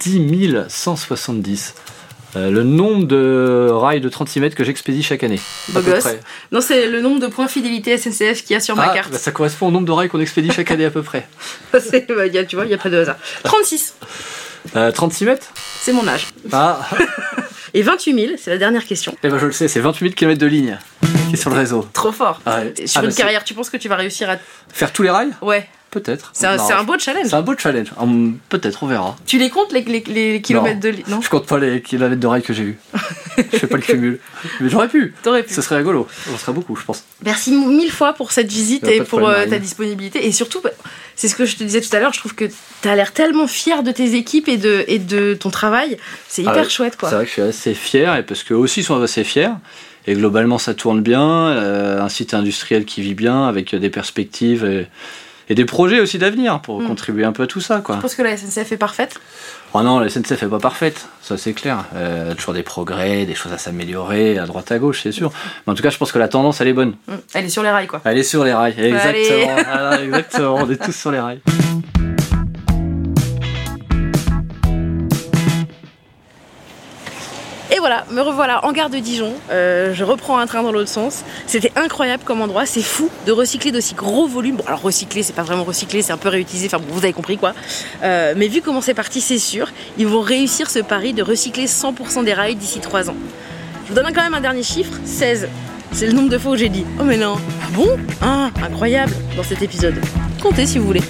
10 0.00 0.56
170. 0.68 1.74
Euh, 2.34 2.50
le 2.50 2.64
nombre 2.64 3.04
de 3.06 3.68
rails 3.72 4.00
de 4.02 4.08
36 4.10 4.40
mètres 4.40 4.56
que 4.56 4.64
j'expédie 4.64 5.02
chaque 5.02 5.22
année. 5.24 5.40
Beau 5.68 5.78
à 5.78 5.82
peu 5.82 5.90
gosse. 5.92 6.00
près. 6.04 6.20
Non, 6.52 6.60
c'est 6.60 6.86
le 6.86 7.00
nombre 7.00 7.18
de 7.20 7.28
points 7.28 7.48
fidélité 7.48 7.96
SNCF 7.96 8.42
qu'il 8.44 8.52
y 8.52 8.56
a 8.56 8.60
sur 8.60 8.76
ma 8.76 8.90
Ah, 8.90 8.94
carte. 8.94 9.12
bah, 9.12 9.18
ça 9.18 9.30
correspond 9.32 9.68
au 9.68 9.70
nombre 9.70 9.86
de 9.86 9.92
rails 9.92 10.10
qu'on 10.10 10.20
expédie 10.20 10.50
chaque 10.52 10.70
année 10.70 10.84
à 10.84 10.90
peu 10.90 11.02
près. 11.02 11.26
C'est- 11.80 12.06
bah, 12.14 12.26
y 12.26 12.36
a- 12.36 12.44
tu 12.44 12.56
vois, 12.56 12.66
il 12.66 12.68
n'y 12.68 12.74
a 12.74 12.78
pas 12.78 12.90
de 12.90 12.98
hasard. 12.98 13.16
36, 13.44 13.94
Euh, 14.74 14.90
36 14.90 15.24
mètres? 15.26 15.46
C'est 15.80 15.92
mon 15.92 16.06
âge. 16.08 16.26
Ah, 16.52 16.80
Et 17.74 17.82
28 17.82 18.14
000, 18.14 18.32
c'est 18.38 18.50
la 18.50 18.58
dernière 18.58 18.84
question. 18.86 19.14
eh 19.22 19.28
ben 19.28 19.38
je 19.38 19.46
le 19.46 19.52
sais, 19.52 19.68
c'est 19.68 19.80
28 19.80 20.14
km 20.14 20.40
de 20.40 20.46
ligne 20.46 20.78
qui 21.28 21.34
est 21.34 21.36
sur 21.36 21.50
le 21.50 21.56
réseau. 21.56 21.86
Trop 21.92 22.12
fort. 22.12 22.40
Ah 22.46 22.60
ouais. 22.60 22.86
Sur 22.86 23.00
Ah, 23.00 23.04
une 23.04 23.08
bah, 23.08 23.12
c'est- 23.14 23.22
carrière, 23.22 23.44
tu 23.44 23.52
penses 23.54 23.68
que 23.68 23.76
tu 23.76 23.88
vas 23.88 23.96
réussir 23.96 24.30
à. 24.30 24.36
Faire 24.72 24.92
tous 24.92 25.02
les 25.02 25.10
rails? 25.10 25.32
Ouais, 25.42 25.68
Peut-être. 25.90 26.30
c'est 26.32 26.46
un, 26.46 26.56
Non, 26.56 26.66
c'est 26.66 26.72
un 26.72 26.84
beau 26.84 26.98
challenge. 26.98 27.26
c'est 27.28 27.34
un 27.34 27.42
beau 27.42 27.54
challenge. 27.56 27.88
Hum, 27.98 28.38
Peut-être, 28.48 28.82
on 28.82 28.86
verra. 28.86 29.16
Tu 29.26 29.38
les 29.38 29.50
comptes, 29.50 29.72
les, 29.72 29.82
les- 29.82 30.04
les 30.06 30.40
kilomètres 30.40 30.80
de. 30.80 30.88
li- 30.88 31.04
Non 31.08 31.20
Je 31.20 31.28
compte 31.28 31.46
pas 31.46 31.58
les 31.58 31.82
kilomètres 31.82 32.20
de 32.20 32.26
rails 32.26 32.42
que 32.42 32.52
j'ai 32.54 32.62
eu. 32.62 32.78
je 33.36 33.58
fais 33.58 33.66
pas 33.66 33.76
le 33.76 33.82
cumul. 33.92 34.20
Mais 34.60 34.70
j'aurais 34.70 34.88
pu. 34.88 35.14
T'aurais 35.22 35.42
pu. 35.42 35.52
Ce 35.52 35.60
serait 35.60 35.76
rigolo. 35.76 36.06
On 36.32 36.38
serait 36.38 36.52
beaucoup, 36.52 36.76
je 36.76 36.84
pense. 36.84 37.04
Merci 37.24 37.50
mille 37.52 37.90
fois 37.92 38.14
pour 38.14 38.32
cette 38.32 38.48
visite 38.50 38.84
a 38.84 38.92
et 38.92 38.98
de 39.00 39.04
pour 39.04 39.18
problème, 39.18 39.30
euh, 39.30 39.36
Marine. 39.38 39.50
ta 39.50 39.58
disponibilité. 39.58 40.26
Et 40.26 40.32
surtout, 40.32 40.60
bah, 40.62 40.70
c'est 41.16 41.28
ce 41.28 41.34
que 41.34 41.44
je 41.46 41.56
te 41.56 41.64
disais 41.64 41.80
tout 41.80 41.94
à 41.96 41.98
l'heure, 41.98 42.12
je 42.12 42.20
trouve 42.20 42.34
que 42.34 42.44
tu 42.44 42.88
as 42.88 42.94
l'air 42.94 43.12
tellement 43.12 43.46
fier 43.48 43.82
de 43.82 43.90
tes 43.90 44.14
équipes 44.14 44.48
et 44.48 44.58
de, 44.58 44.84
et 44.86 44.98
de 44.98 45.34
ton 45.34 45.50
travail. 45.50 45.96
C'est 46.28 46.42
Ah 46.46 46.50
hyper 46.52 46.64
ouais, 46.64 46.70
chouette, 46.70 46.96
quoi. 46.96 47.08
C'est 47.08 47.14
vrai 47.16 47.24
que 47.24 47.28
je 47.30 47.32
suis 47.34 47.42
assez 47.42 47.74
fier 47.74 48.14
et 48.16 48.22
parce 48.22 48.44
qu'eux 48.44 48.54
aussi 48.54 48.82
sont 48.84 49.02
assez 49.02 49.24
fiers. 49.24 49.50
Et 50.06 50.14
globalement, 50.14 50.58
ça 50.58 50.72
tourne 50.74 51.00
bien. 51.00 51.48
euh, 51.48 52.00
un 52.00 52.08
site 52.08 52.32
industriel 52.32 52.84
qui 52.84 53.00
vit 53.00 53.14
bien 53.14 53.48
avec 53.48 53.74
des 53.74 53.90
perspectives 53.90 54.64
et, 54.64 54.86
et 55.48 55.54
des 55.54 55.64
projets 55.64 56.00
aussi 56.00 56.18
d'avenir 56.18 56.60
pour 56.60 56.80
Mm. 56.80 56.86
contribuer 56.88 57.24
un 57.24 57.32
peu 57.32 57.44
à 57.44 57.46
tout 57.46 57.60
ça. 57.60 57.80
Quoi. 57.80 57.96
Je 57.96 58.00
pense 58.00 58.14
que 58.14 58.22
la 58.22 58.36
SNCF 58.36 58.72
est 58.72 58.76
parfaite. 58.76 59.20
Oh 59.74 59.82
non, 59.82 59.98
la 60.00 60.08
SNCF 60.08 60.42
est 60.42 60.46
pas 60.48 60.58
parfaite, 60.58 61.08
ça 61.22 61.36
c'est 61.36 61.52
clair. 61.52 61.84
Euh, 61.94 62.34
toujours 62.34 62.54
des 62.54 62.62
progrès, 62.62 63.26
des 63.26 63.34
choses 63.34 63.52
à 63.52 63.58
s'améliorer 63.58 64.38
à 64.38 64.46
droite 64.46 64.70
à 64.72 64.78
gauche, 64.78 65.00
c'est 65.02 65.12
sûr. 65.12 65.30
Mais 65.66 65.72
en 65.72 65.76
tout 65.76 65.82
cas, 65.82 65.90
je 65.90 65.98
pense 65.98 66.12
que 66.12 66.18
la 66.18 66.28
tendance 66.28 66.60
elle 66.60 66.68
est 66.68 66.72
bonne. 66.72 66.94
Mm. 67.08 67.14
Elle 67.34 67.44
est 67.44 67.48
sur 67.50 67.62
les 67.62 67.70
rails, 67.70 67.86
quoi. 67.86 68.00
Elle 68.04 68.18
est 68.18 68.22
sur 68.22 68.44
les 68.44 68.52
rails, 68.54 68.74
Allez. 68.78 68.88
exactement. 68.88 69.56
Voilà, 69.66 70.02
exactement, 70.02 70.54
on 70.62 70.70
est 70.70 70.82
tous 70.82 70.92
sur 70.96 71.10
les 71.10 71.20
rails. 71.20 71.40
Voilà, 77.86 78.04
me 78.10 78.20
revoilà 78.20 78.64
en 78.64 78.72
gare 78.72 78.90
de 78.90 78.98
Dijon. 78.98 79.32
Euh, 79.48 79.94
je 79.94 80.02
reprends 80.02 80.38
un 80.38 80.46
train 80.48 80.64
dans 80.64 80.72
l'autre 80.72 80.88
sens. 80.88 81.22
C'était 81.46 81.70
incroyable 81.76 82.24
comme 82.24 82.40
endroit. 82.40 82.66
C'est 82.66 82.82
fou 82.82 83.08
de 83.26 83.30
recycler 83.30 83.70
d'aussi 83.70 83.94
gros 83.94 84.26
volumes. 84.26 84.56
Bon, 84.56 84.64
alors 84.66 84.82
recycler, 84.82 85.22
c'est 85.22 85.34
pas 85.34 85.44
vraiment 85.44 85.62
recycler, 85.62 86.02
c'est 86.02 86.12
un 86.12 86.16
peu 86.16 86.28
réutilisé. 86.28 86.66
Enfin, 86.66 86.78
bon, 86.78 86.92
vous 86.92 87.04
avez 87.04 87.12
compris 87.12 87.38
quoi. 87.38 87.54
Euh, 88.02 88.34
mais 88.36 88.48
vu 88.48 88.60
comment 88.60 88.80
c'est 88.80 88.92
parti, 88.92 89.20
c'est 89.20 89.38
sûr, 89.38 89.70
ils 89.98 90.06
vont 90.08 90.20
réussir 90.20 90.68
ce 90.68 90.80
pari 90.80 91.12
de 91.12 91.22
recycler 91.22 91.66
100% 91.66 92.24
des 92.24 92.34
rails 92.34 92.56
d'ici 92.56 92.80
3 92.80 93.08
ans. 93.08 93.16
je 93.84 93.90
vous 93.90 93.94
donne 93.94 94.12
quand 94.12 94.22
même 94.22 94.34
un 94.34 94.40
dernier 94.40 94.64
chiffre 94.64 94.98
16. 95.04 95.48
C'est 95.92 96.06
le 96.08 96.12
nombre 96.12 96.30
de 96.30 96.38
fois 96.38 96.50
où 96.50 96.56
j'ai 96.56 96.68
dit 96.68 96.84
Oh 97.00 97.04
mais 97.04 97.16
non 97.16 97.36
Ah 97.62 97.68
bon? 97.72 97.96
Ah, 98.20 98.50
incroyable 98.64 99.12
dans 99.36 99.44
cet 99.44 99.62
épisode. 99.62 99.94
Comptez 100.42 100.66
si 100.66 100.80
vous 100.80 100.86
voulez. 100.86 101.02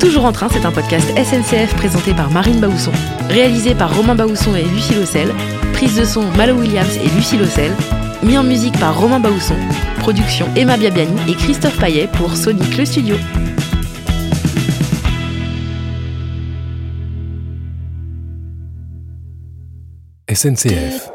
Toujours 0.00 0.24
en 0.26 0.32
train, 0.32 0.48
c'est 0.48 0.64
un 0.64 0.70
podcast 0.70 1.08
SNCF 1.16 1.74
présenté 1.74 2.14
par 2.14 2.30
Marine 2.30 2.60
Baousson, 2.60 2.92
réalisé 3.28 3.74
par 3.74 3.94
Romain 3.96 4.14
Baousson 4.14 4.54
et 4.54 4.62
Lucie 4.62 4.94
Lossel, 4.94 5.34
prise 5.72 5.96
de 5.96 6.04
son 6.04 6.22
Malo 6.36 6.54
Williams 6.54 6.96
et 6.96 7.08
Lucie 7.16 7.36
Lossel, 7.36 7.72
mis 8.22 8.38
en 8.38 8.44
musique 8.44 8.78
par 8.78 8.98
Romain 8.98 9.18
Baousson, 9.18 9.56
production 9.98 10.46
Emma 10.56 10.76
Biabiani 10.76 11.16
et 11.28 11.34
Christophe 11.34 11.78
Paillet 11.78 12.08
pour 12.12 12.36
Sonic 12.36 12.76
le 12.76 12.84
Studio. 12.84 13.16
SNCF. 20.32 21.07